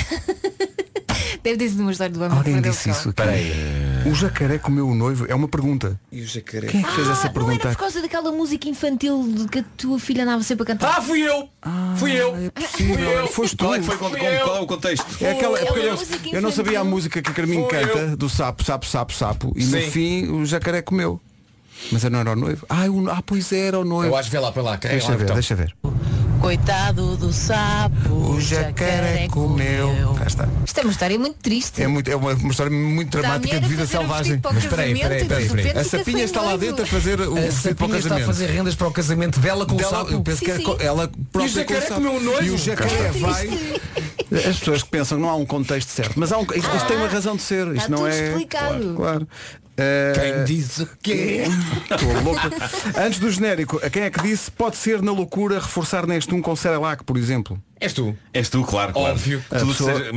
[1.44, 4.10] Deve ter sido uma história do que Alguém disse o isso aqui.
[4.10, 5.26] O jacaré comeu o noivo?
[5.30, 6.00] É uma pergunta.
[6.10, 6.68] E o jacaré?
[6.68, 7.70] Quem é que fez Ah, essa não era pergunta?
[7.70, 10.96] por causa daquela música infantil de que a tua filha andava sempre a cantar.
[10.98, 11.50] Ah, fui eu!
[11.98, 12.34] fui eu!
[12.38, 13.28] É possível.
[13.28, 13.66] Foste tu.
[13.66, 15.06] Qual é, que foi, qual, qual é o contexto?
[15.22, 16.92] É aquela, é porque eu, música eu não sabia a infantil.
[16.92, 19.54] música que a Carminho Foi canta do sapo, sapo, sapo, sapo.
[19.58, 19.92] E no Sim.
[19.92, 21.20] fim o jacaré comeu.
[21.92, 22.66] Mas não era o noivo.
[22.70, 24.14] Ah, o- ah pois era o noivo.
[24.14, 25.36] Eu acho, vê lá, põe lá, carrega Deixa lá o ver, botão.
[25.36, 25.76] deixa ver.
[26.44, 30.14] Coitado do sapo, O jacaré comeu.
[30.20, 30.50] Cá está.
[30.66, 31.82] Isto é uma história muito triste.
[31.82, 34.36] É, muito, é uma, uma história muito dramática de vida um selvagem.
[34.36, 36.42] o Mas espera aí, casamento espera aí, e de espera aí, repente A sapinha está
[36.42, 38.26] lá dentro a fazer o A vestido para o sapinha está a casamento.
[38.26, 40.12] fazer rendas para o casamento dela com o Dela, sapo.
[40.12, 40.84] eu penso que é Sim, co- sim.
[40.86, 42.02] ela própria jacaré com o sapo.
[42.02, 42.44] comeu o noivo?
[42.44, 43.50] E o jacaré vai.
[44.50, 46.88] As pessoas que pensam que não há um contexto certo, mas há um, isto, isto
[46.88, 47.68] tem uma razão de ser.
[47.68, 48.28] Isto Está não tudo é.
[48.28, 48.74] explicado.
[48.80, 48.96] Claro.
[48.96, 49.28] claro.
[49.76, 51.46] Eh, Quem diz o quê?
[51.90, 52.50] Estou louca.
[53.04, 56.42] Antes do genérico, a quem é que disse pode ser na loucura reforçar neste um
[56.42, 57.60] com Cerelac, por exemplo?
[57.80, 58.16] És tu.
[58.34, 59.12] És tu, claro, claro.
[59.12, 59.44] Óbvio.
[59.50, 60.14] Tudo que pessoa- seja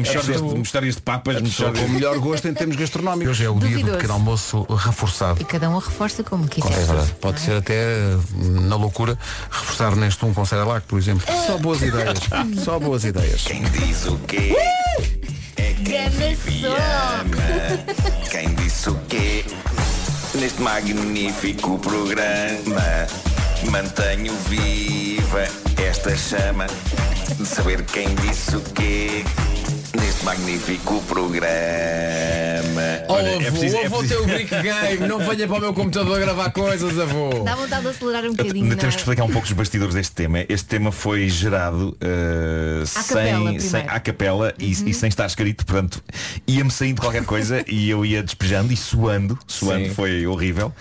[0.56, 1.80] mexórias de, papas, mexórias...
[1.80, 3.30] com o melhor gosto em termos gastronómicos.
[3.32, 5.40] Hoje é o dia do pequeno almoço reforçado.
[5.40, 6.72] E cada um a reforça como quiser.
[6.72, 7.14] É verdade.
[7.20, 8.16] Pode ser até eh,
[8.60, 9.18] na loucura
[9.50, 11.24] reforçar neste um com Cerelac, por exemplo.
[11.46, 12.18] Só boas ideias.
[12.62, 13.42] Só boas ideias.
[13.42, 14.54] Quem diz o quê?
[14.56, 15.45] É
[16.66, 18.26] ama.
[18.30, 19.44] Quem disse o quê?
[20.34, 23.06] Neste magnífico programa
[23.70, 25.46] mantenho viva
[25.82, 26.66] esta chama
[27.36, 29.24] de saber quem disse o quê
[30.00, 31.46] neste magnífico programa.
[33.08, 35.60] Oh, olha, avô, é preciso- é avô preciso- teu brick game, não venha para o
[35.60, 37.42] meu computador gravar coisas, avô.
[37.44, 38.56] Dá vontade de acelerar um bocadinho.
[38.64, 38.96] Ainda não temos é?
[38.96, 40.44] que explicar um pouco os bastidores deste tema.
[40.48, 41.96] Este tema foi gerado
[42.82, 46.02] À sem, capela, sem à capela e, e sem estar escrito, portanto,
[46.46, 49.38] ia-me saindo qualquer coisa e eu ia despejando e suando.
[49.46, 49.94] Suando Sim.
[49.94, 50.72] foi horrível.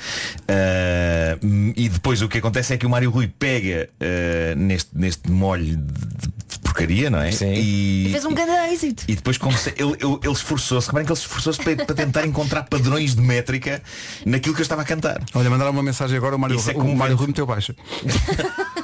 [0.47, 1.37] Eh,
[1.75, 5.77] e depois o que acontece é que o Mário Rui pega eh, neste, neste molho
[5.77, 7.29] de, de porcaria, não é?
[7.29, 9.03] E, Fez um grande êxito.
[9.07, 11.95] e depois como se- ele, ele, ele esforçou-se, reparem que ele se esforçou-se para, para
[11.95, 13.81] tentar encontrar padrões de métrica
[14.25, 15.21] naquilo que eu estava a cantar.
[15.33, 16.97] Olha, mandaram uma mensagem agora, o Mário, Isso é o comovente.
[16.99, 17.73] Mário Rui meteu baixa.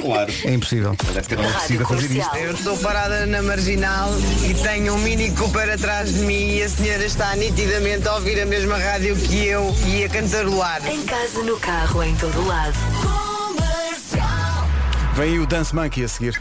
[0.00, 0.32] Claro.
[0.44, 0.96] É impossível.
[1.12, 2.36] Deve ter oferecido a fazer isto.
[2.36, 4.08] Eu estou parada na marginal
[4.48, 8.40] e tenho um Mini Cooper atrás de mim e a senhora está nitidamente a ouvir
[8.40, 10.80] a mesma rádio que eu e a cantarolar.
[10.86, 12.74] Em casa, no carro, em todo lado.
[15.16, 16.40] Vem aí o Dance Monkey a seguir.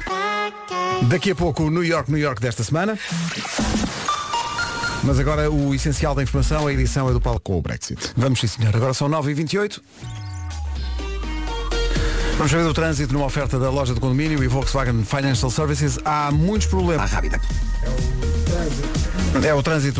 [1.07, 2.97] Daqui a pouco o New York, New York desta semana.
[5.03, 8.11] Mas agora o essencial da informação, a edição é do Paulo com o Brexit.
[8.15, 9.79] Vamos sim senhor, agora são 9h28.
[12.37, 15.99] Vamos saber do trânsito numa oferta da loja do condomínio e Volkswagen Financial Services.
[16.05, 17.11] Há muitos problemas.
[17.11, 17.39] rápida.
[17.83, 18.98] É o trânsito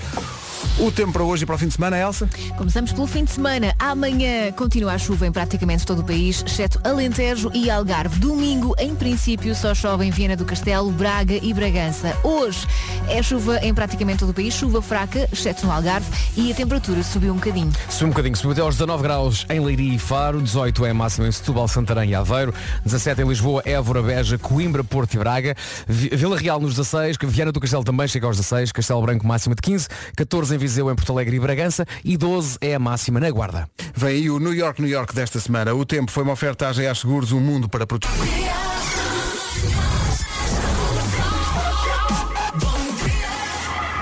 [0.77, 2.29] O tempo para hoje e para o fim de semana, Elsa?
[2.59, 3.73] Começamos pelo fim de semana.
[3.79, 8.19] Amanhã continua a chuva em praticamente todo o país, exceto Alentejo e Algarve.
[8.19, 12.17] Domingo, em princípio, só chove em Viena do Castelo, Braga e Bragança.
[12.25, 12.67] Hoje
[13.09, 17.05] é chuva em praticamente todo o país, chuva fraca, exceto no Algarve, e a temperatura
[17.05, 17.71] subiu um bocadinho.
[17.89, 20.95] Subiu um bocadinho, subiu até aos 19 graus em Leiria e Faro, 18 é a
[20.95, 22.53] máxima em Setúbal, Santarém e Aveiro,
[22.85, 25.55] 17 em Lisboa, Évora, Beja, Coimbra, Porto e Braga,
[25.87, 29.25] Vi- Vila Real nos 16, que Viana do Castelo também chega aos 16, Castelo Branco
[29.25, 32.79] máxima de 15, 14 em Viseu, em Porto Alegre e Bragança e 12 é a
[32.79, 33.69] máxima na Guarda.
[33.95, 35.75] Vem aí o New York, New York desta semana.
[35.75, 38.15] O tempo foi uma oferta à AGA Seguros, um mundo para proteger.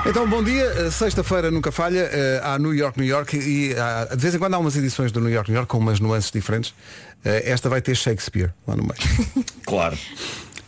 [0.05, 0.87] Então, bom dia.
[0.87, 2.05] Uh, Sexta-feira nunca falha.
[2.43, 5.13] uh, há New York, New York e há- de vez em quando há umas edições
[5.13, 6.71] do New York, New York com umas nuances diferentes.
[6.71, 9.45] Uh, esta vai ter Shakespeare lá no meio.
[9.65, 9.97] Claro.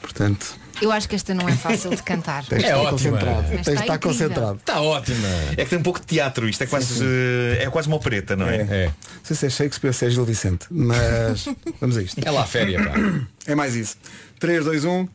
[0.00, 2.44] Portanto, Eu acho que esta não é fácil de cantar.
[2.44, 3.42] tens de estar concentrado.
[3.42, 4.00] Mas Tens de está estar incrível.
[4.28, 4.56] concentrado.
[4.56, 5.28] Está ótima.
[5.56, 8.36] É que tem um pouco de teatro, isto é quase, eh, é quase uma opereta,
[8.36, 8.56] não é?
[8.56, 8.86] É.
[8.86, 8.92] Não
[9.24, 11.46] sei se é Shakespeare ou se é Gil Vicente, mas
[11.80, 12.20] vamos a isto.
[12.24, 12.92] É lá a féria, pá.
[13.46, 13.96] É mais isso.
[14.40, 15.08] 3, 2, 1.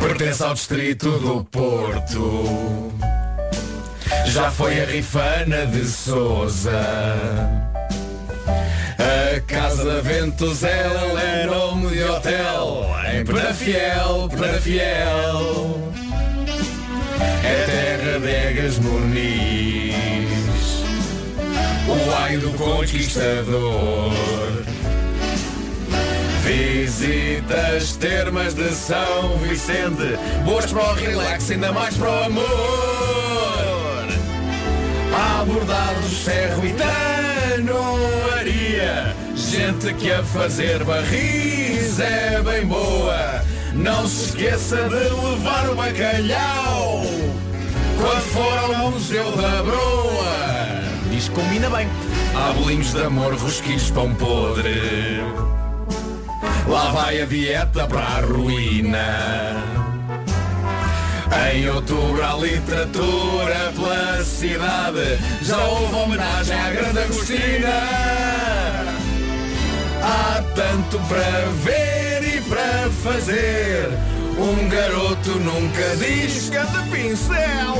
[0.00, 2.92] Pertence ao distrito do Porto.
[4.26, 6.72] Já foi a Rifana de Souza.
[9.82, 12.86] A Casa da Ventos ela é nome de hotel.
[13.12, 15.92] Em Penafiel, Penafiel.
[17.42, 20.22] É terra de Egas Muniz.
[21.88, 24.12] O ai do conquistador.
[26.44, 32.46] Visitas termas de São Vicente Boas para o relax, ainda mais para o amor
[35.40, 37.92] Abordados, ferro e tanoaria
[39.52, 43.44] Gente que a fazer barris é bem boa.
[43.74, 47.02] Não se esqueça de levar o bacalhau.
[48.00, 50.80] Quando for ao Museu da Broa.
[51.10, 51.86] Diz que combina bem.
[52.34, 55.20] Há bolinhos de amor, rosquilhos, pão podre.
[56.66, 59.54] Lá vai a dieta para a ruína.
[61.52, 65.18] Em outubro a literatura pela cidade.
[65.42, 68.41] Já houve homenagem à grande Agostina
[70.02, 73.88] Há tanto para ver e para fazer.
[74.36, 77.76] Um garoto nunca diz que de pincel.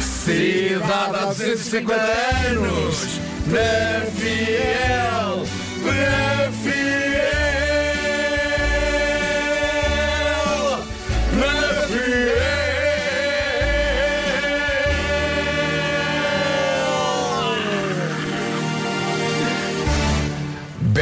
[0.00, 1.94] Cidade há 250
[2.50, 3.20] anos.
[3.46, 5.46] Na fiel
[5.84, 7.01] Na fiel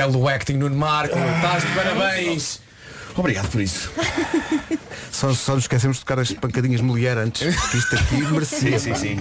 [0.00, 2.58] Belo acting Nuno Marco, estás de parabéns.
[3.14, 3.90] Obrigado por isso.
[5.12, 8.78] Só, só nos esquecemos de tocar as pancadinhas mulher antes, porque isto aqui merecia.
[8.78, 9.20] Sim, sim, sim.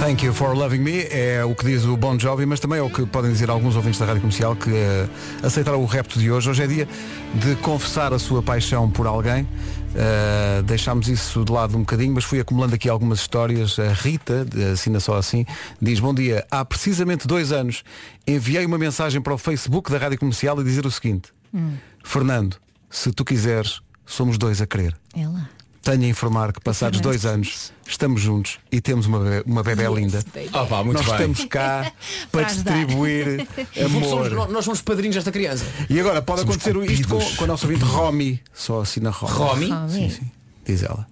[0.00, 2.82] Thank you for loving me é o que diz o Bon Jovi, mas também é
[2.82, 5.06] o que podem dizer alguns ouvintes da Rádio Comercial que eh,
[5.42, 6.50] aceitaram o repto de hoje.
[6.50, 6.88] Hoje é dia
[7.34, 9.46] de confessar a sua paixão por alguém.
[9.94, 13.78] Eh, deixámos isso de lado um bocadinho, mas fui acumulando aqui algumas histórias.
[13.78, 15.44] A Rita, assina só assim,
[15.80, 17.84] diz, bom dia, há precisamente dois anos
[18.26, 22.56] enviei uma mensagem para o Facebook da Rádio Comercial a dizer o seguinte, Hum, Fernando,
[22.88, 24.96] se tu quiseres, somos dois a querer.
[25.14, 25.48] é lá.
[25.82, 29.88] Tenho a informar que passados dois anos estamos juntos e temos uma, be- uma bebé
[29.92, 30.22] linda.
[30.52, 31.14] Ah, pá, muito Nós bem.
[31.16, 31.90] estamos cá
[32.30, 33.46] para distribuir
[33.90, 34.48] fundo, somos- amor.
[34.48, 35.64] nós somos padrinhos desta criança.
[35.90, 37.36] E agora pode Somos acontecer isto com, cupidos.
[37.36, 38.40] com a nossa ouvinte Romy.
[38.54, 39.34] Só assina Romy.
[39.34, 39.70] Romy?
[39.70, 39.90] Romy.
[39.92, 40.30] Sim, sim.
[40.64, 41.06] Diz ela.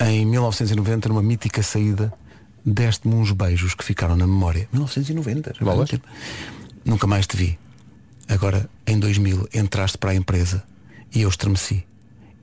[0.00, 2.12] Em 1990, numa mítica saída,
[2.64, 4.68] deste-me uns beijos que ficaram na memória.
[4.72, 5.54] 1990.
[5.58, 6.06] já tempo.
[6.84, 7.58] Nunca mais te vi.
[8.28, 10.62] Agora, em 2000, entraste para a empresa
[11.14, 11.84] e eu estremeci.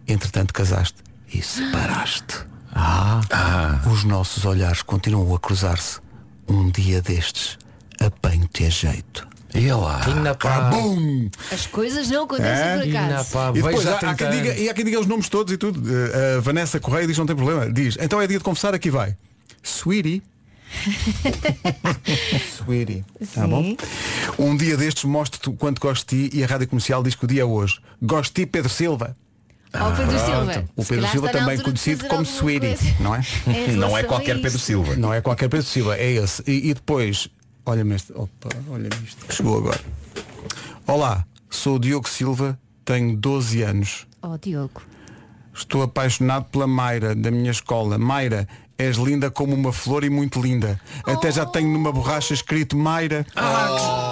[0.07, 0.97] Entretanto, casaste
[1.33, 2.37] e separaste.
[2.73, 5.99] Ah, Os nossos olhares continuam a cruzar-se.
[6.47, 7.57] Um dia destes,
[7.99, 9.27] apanho-te a jeito.
[9.53, 10.01] E lá.
[10.37, 11.29] Cabum!
[11.51, 12.77] As coisas não acontecem É?
[12.77, 13.31] por acaso.
[13.31, 13.49] pá.
[13.49, 15.53] E depois há, há há 30 quem diga, e há quem diga os nomes todos
[15.53, 15.79] e tudo.
[15.79, 17.71] Uh, a Vanessa Correia diz não tem problema.
[17.71, 19.15] Diz, então é dia de confessar, aqui vai.
[19.63, 20.21] Sweetie.
[22.57, 23.05] Sweetie.
[23.33, 23.75] Tá bom?
[24.37, 27.23] Um dia destes mostro-te o quanto gosto de ti e a Rádio Comercial diz que
[27.25, 27.79] o dia é hoje.
[28.01, 29.15] Gosto de ti, Pedro Silva.
[29.79, 30.65] Ó, o Pedro Silva.
[30.75, 33.21] O Se Pedro Silva também conhecido como Sweetie, não é?
[33.47, 34.59] Em Não é a qualquer Pedro.
[34.59, 34.95] Silva.
[34.95, 36.43] Não é qualquer Pedro Silva, é esse.
[36.47, 37.27] E, e depois,
[37.65, 38.11] olha-me este.
[38.13, 39.33] Opa, olha isto.
[39.33, 39.79] Chegou agora.
[40.87, 44.07] Olá, sou o Diogo Silva, tenho 12 anos.
[44.21, 44.81] Oh, Diogo.
[45.53, 47.97] Estou apaixonado pela Mayra, da minha escola.
[47.97, 48.47] Mayra,
[48.77, 50.79] és linda como uma flor e muito linda.
[51.05, 53.25] Até já tenho numa borracha escrito Mayra.
[53.35, 54.04] Ah,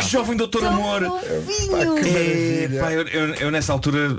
[0.00, 1.02] que jovem doutor amor.
[1.04, 4.18] É, pá, eu, eu- eu nessa altura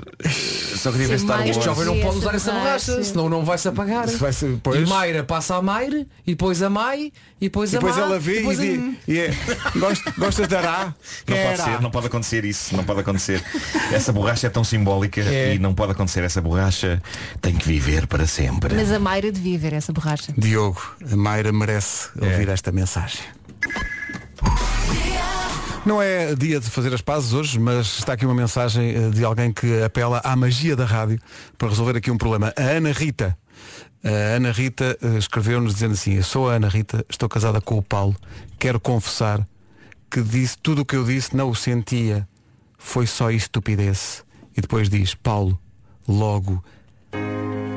[0.76, 1.38] só queria ver Star.
[1.38, 1.50] Wars.
[1.50, 3.02] Este jovem não pode usar essa borracha.
[3.04, 4.06] senão não vai se apagar.
[4.08, 4.80] Vai ser- pois.
[4.80, 8.02] E Mayra passa a Mayra, e depois a Mai, e depois E a depois Má,
[8.02, 9.30] ela vê e, depois a- diz, e é,
[9.76, 10.94] "Gost- gostas de Ará?
[11.26, 13.42] Não pode Ará?" ser, não pode acontecer isso, não pode acontecer.
[13.92, 15.54] Essa borracha é tão simbólica É.
[15.54, 16.22] e não pode acontecer.
[16.24, 17.02] Essa borracha
[17.40, 18.74] tem que viver para sempre.
[18.74, 20.32] Mas a Mayra devia ver essa borracha.
[20.36, 20.80] Diogo,
[21.10, 23.20] a Mayra merece ouvir esta mensagem.
[25.86, 29.24] Não é dia de fazer as pazes hoje, mas está aqui uma mensagem eh, de
[29.24, 31.16] alguém que apela à magia da rádio
[31.56, 32.52] para resolver aqui um problema.
[32.56, 33.38] A Ana Rita.
[34.02, 37.78] A Ana Rita eh, escreveu-nos dizendo assim, eu sou a Ana Rita, estou casada com
[37.78, 38.16] o Paulo,
[38.58, 39.46] quero confessar
[40.10, 42.28] que disse tudo o que eu disse, não o sentia.
[42.76, 44.24] Foi só estupidez.
[44.56, 45.56] E depois diz, Paulo,
[46.08, 46.64] logo,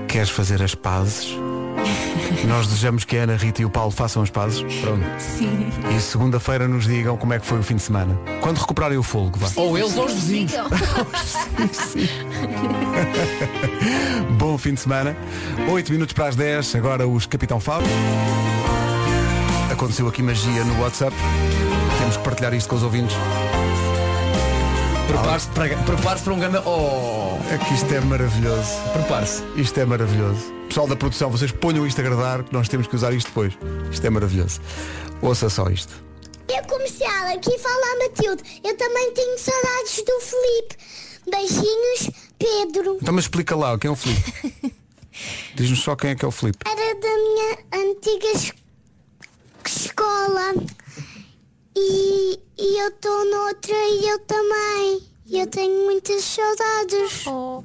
[0.07, 1.27] queres fazer as pazes?
[2.47, 4.61] Nós desejamos que a Ana Rita e o Paulo façam as pazes.
[4.81, 5.03] Pronto.
[5.17, 5.69] Sim.
[5.95, 8.17] E segunda-feira nos digam como é que foi o fim de semana.
[8.41, 9.49] Quando recuperarem o fogo, vá.
[9.55, 10.51] Ou eles ou os vizinhos.
[14.37, 15.15] Bom fim de semana.
[15.67, 17.87] 8 minutos para as 10, agora os Capitão Fábio.
[19.71, 21.15] Aconteceu aqui magia no WhatsApp.
[21.99, 23.15] Temos que partilhar isto com os ouvintes.
[25.09, 26.57] Prepare-se para, prepare para um grande.
[26.65, 27.39] Oh!
[27.51, 28.69] É que isto é maravilhoso.
[28.93, 29.43] Prepare-se.
[29.55, 30.53] Isto é maravilhoso.
[30.67, 33.57] Pessoal da produção, vocês ponham isto a agradar, que nós temos que usar isto depois.
[33.91, 34.61] Isto é maravilhoso.
[35.21, 35.93] Ouça só isto.
[36.47, 38.43] Eu comercial, aqui fala a Matilde.
[38.63, 40.75] Eu também tenho saudades do Felipe.
[41.29, 42.97] Beijinhos, Pedro.
[43.01, 44.73] Então mas explica lá, quem é o Filipe?
[45.55, 46.59] Diz-nos só quem é que é o Filipe.
[46.65, 47.57] Era da minha
[47.89, 48.53] antiga es-
[49.65, 50.53] escola.
[51.75, 55.01] E, e eu estou noutra e eu também.
[55.31, 57.27] E eu tenho muitas saudades.
[57.27, 57.63] Oh,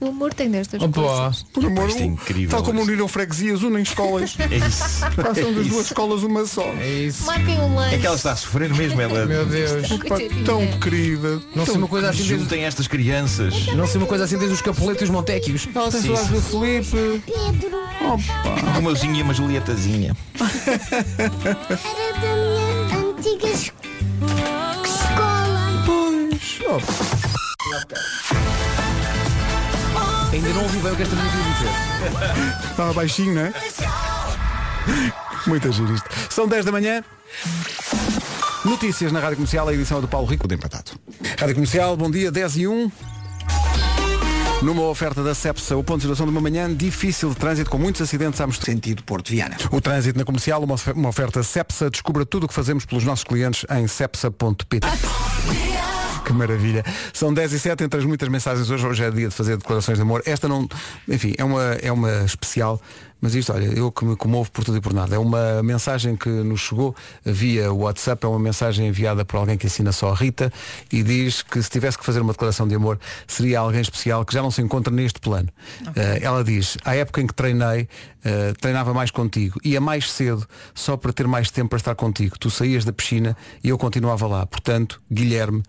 [0.00, 1.02] o amor tem destas Opa.
[1.02, 1.42] coisas.
[1.52, 2.48] Por amor, Isto é incrível.
[2.48, 4.34] Tal como uniram freguesias, unem escolas.
[4.40, 4.82] É isso.
[5.00, 5.68] Façam É das isso.
[5.68, 6.62] duas escolas uma só.
[6.80, 7.26] É isso.
[7.26, 7.94] Marquem um lanche.
[7.96, 9.24] É que ela está a sofrer mesmo, ela.
[9.26, 9.86] Meu Deus.
[10.08, 11.42] Pá, tão querida.
[11.54, 13.66] Não sei uma coisa assim desde, Juntem estas crianças.
[13.74, 15.68] não sei uma coisa assim desde os capuletos e os montéquios.
[15.74, 17.22] Ela tem saudades do Filipe.
[17.26, 17.82] Pedro.
[18.66, 20.16] Um Romeuzinho e uma Julietazinha.
[23.22, 23.72] Antiga es-
[24.84, 25.82] escola.
[25.86, 26.58] Pois.
[26.66, 26.80] Oh,
[30.32, 31.70] Ainda não ouvi bem o que esta menina quis dizer.
[32.72, 33.52] Estava baixinho, não é?
[35.46, 36.08] Muito giro isto.
[36.30, 37.04] São 10 da manhã.
[38.64, 40.90] Notícias na Rádio Comercial, a edição é do Paulo Rico, de empatado.
[41.38, 42.90] Rádio Comercial, bom dia, 10 e 1.
[44.62, 47.78] Numa oferta da CEPSA, o ponto de situação de uma manhã difícil de trânsito, com
[47.78, 48.70] muitos acidentes à mistura.
[48.70, 49.56] Sentido Porto Viana.
[49.72, 51.90] O trânsito na comercial, uma uma oferta CEPSA.
[51.90, 54.86] Descubra tudo o que fazemos pelos nossos clientes em cepsa.pt.
[56.24, 56.84] Que maravilha.
[57.12, 58.86] São 10 e 7 entre as muitas mensagens hoje.
[58.86, 60.22] Hoje é dia de fazer declarações de amor.
[60.24, 60.68] Esta não.
[61.08, 62.80] Enfim, é uma, é uma especial.
[63.22, 65.14] Mas isto, olha, eu que me comovo por tudo e por nada.
[65.14, 66.92] É uma mensagem que nos chegou
[67.24, 68.26] via WhatsApp.
[68.26, 70.52] É uma mensagem enviada por alguém que assina só a Rita
[70.92, 72.98] e diz que se tivesse que fazer uma declaração de amor
[73.28, 75.48] seria alguém especial que já não se encontra neste plano.
[75.94, 77.88] Eh, ela diz, à época em que treinei,
[78.24, 79.60] eh, treinava mais contigo.
[79.62, 80.44] Ia mais cedo
[80.74, 82.36] só para ter mais tempo para estar contigo.
[82.36, 84.44] Tu saías da piscina e eu continuava lá.
[84.46, 85.62] Portanto, Guilherme,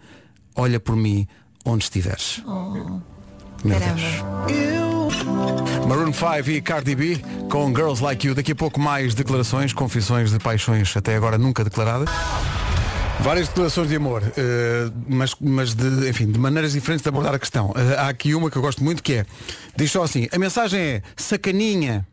[0.56, 1.28] olha por mim
[1.64, 2.42] onde estiveres.
[3.64, 4.02] Meu Caramba.
[4.48, 4.84] Deus.
[5.88, 8.36] Maroon 5 e Cardi B com Girls Like You.
[8.36, 12.10] Daqui a pouco mais declarações, confissões de paixões até agora nunca declaradas.
[13.20, 17.40] Várias declarações de amor, eh, mas, mas de, enfim, de maneiras diferentes de abordar a
[17.40, 17.72] questão.
[17.76, 19.26] Eh, há aqui uma que eu gosto muito que é,
[19.76, 22.06] diz só assim, a mensagem é sacaninha.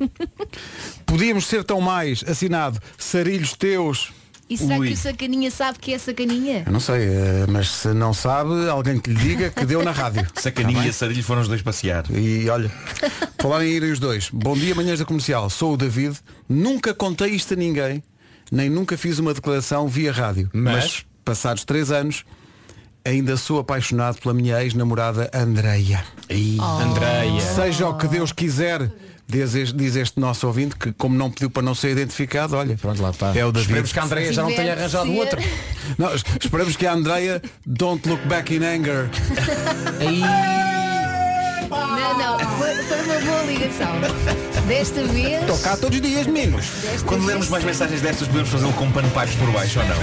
[1.06, 4.12] Podíamos ser tão mais, assinado, sarilhos teus.
[4.52, 4.88] E será Ui.
[4.88, 6.64] que o sacaninha sabe que é sacaninha?
[6.66, 9.92] Eu não sei, eh, mas se não sabe, alguém que lhe diga que deu na
[9.92, 10.26] rádio.
[10.36, 12.04] Sacaninha e a Sarilho foram os dois passear.
[12.10, 12.70] E olha,
[13.40, 14.28] falarem em irem os dois.
[14.30, 15.48] Bom dia, manhãs da comercial.
[15.48, 16.18] Sou o David.
[16.48, 18.02] Nunca contei isto a ninguém,
[18.50, 20.50] nem nunca fiz uma declaração via rádio.
[20.52, 21.06] Mas?
[21.24, 22.24] passados três anos,
[23.04, 26.04] ainda sou apaixonado pela minha ex-namorada Andreia.
[26.60, 27.40] Andreia.
[27.54, 28.90] Seja o que Deus quiser,
[29.26, 32.76] diz este, diz este nosso ouvinte, que como não pediu para não ser identificado, olha,
[32.76, 33.36] Pronto, lá está.
[33.36, 33.60] é o David.
[33.60, 35.18] Esperemos que a Andreia já não tenha arranjado ser.
[35.18, 35.40] outro.
[35.98, 39.08] Não, es- esperamos que a Andreia don't look back in anger.
[42.18, 43.88] Não, não, foi, foi uma boa ligação.
[44.66, 45.60] Desta vez.
[45.62, 46.66] Cá todos os dias, meninos.
[46.82, 49.96] desta Quando vez- lermos mais mensagens destas, podemos fazê-lo com panpipes por baixo ou não?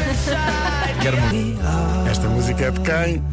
[1.01, 1.59] Quero muito.
[2.09, 3.23] Esta música é de quem?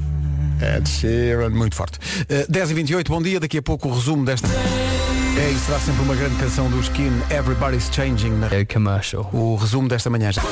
[0.60, 1.98] É de Sheeran, muito forte.
[2.22, 3.40] Uh, 10 e 28 bom dia.
[3.40, 4.48] Daqui a pouco o resumo desta.
[4.48, 8.30] É e será sempre uma grande canção do Skin, Everybody's Changing.
[8.30, 8.46] Na...
[8.54, 9.28] É commercial.
[9.32, 10.42] O resumo desta manhã já.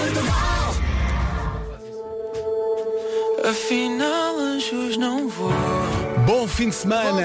[3.49, 5.53] Afinal, anjos não vou.
[6.27, 7.21] Bom fim de semana!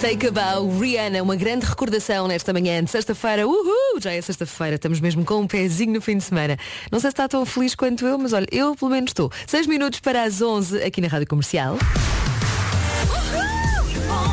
[0.00, 3.46] Take a Bow, Rihanna, uma grande recordação nesta manhã de sexta-feira.
[3.46, 4.00] Uhul!
[4.00, 6.56] Já é sexta-feira, estamos mesmo com um pezinho no fim de semana.
[6.90, 9.30] Não sei se está tão feliz quanto eu, mas olha, eu pelo menos estou.
[9.46, 11.76] Seis minutos para as 11 aqui na Rádio Comercial.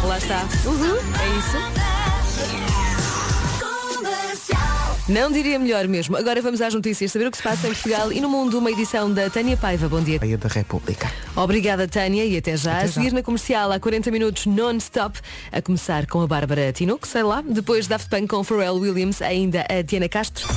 [0.06, 0.48] Lá está.
[0.66, 0.98] Uhul!
[0.98, 2.01] É isso.
[5.12, 6.16] Não diria melhor mesmo.
[6.16, 8.58] Agora vamos às notícias, saber o que se passa em Portugal e no mundo.
[8.58, 9.90] Uma edição da Tânia Paiva.
[9.90, 10.18] Bom dia.
[10.38, 11.12] da República.
[11.36, 12.78] Obrigada, Tânia, e até já.
[12.78, 15.20] a seguir na comercial há 40 minutos non-stop,
[15.52, 17.42] a começar com a Bárbara Tinoco, sei lá.
[17.42, 20.48] Depois Daft Punk com Pharrell Williams, ainda a Diana Castro.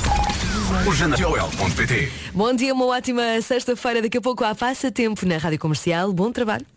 [2.32, 4.02] Bom dia, uma ótima sexta-feira.
[4.02, 6.12] Daqui a pouco há passatempo na Rádio Comercial.
[6.12, 6.73] Bom trabalho.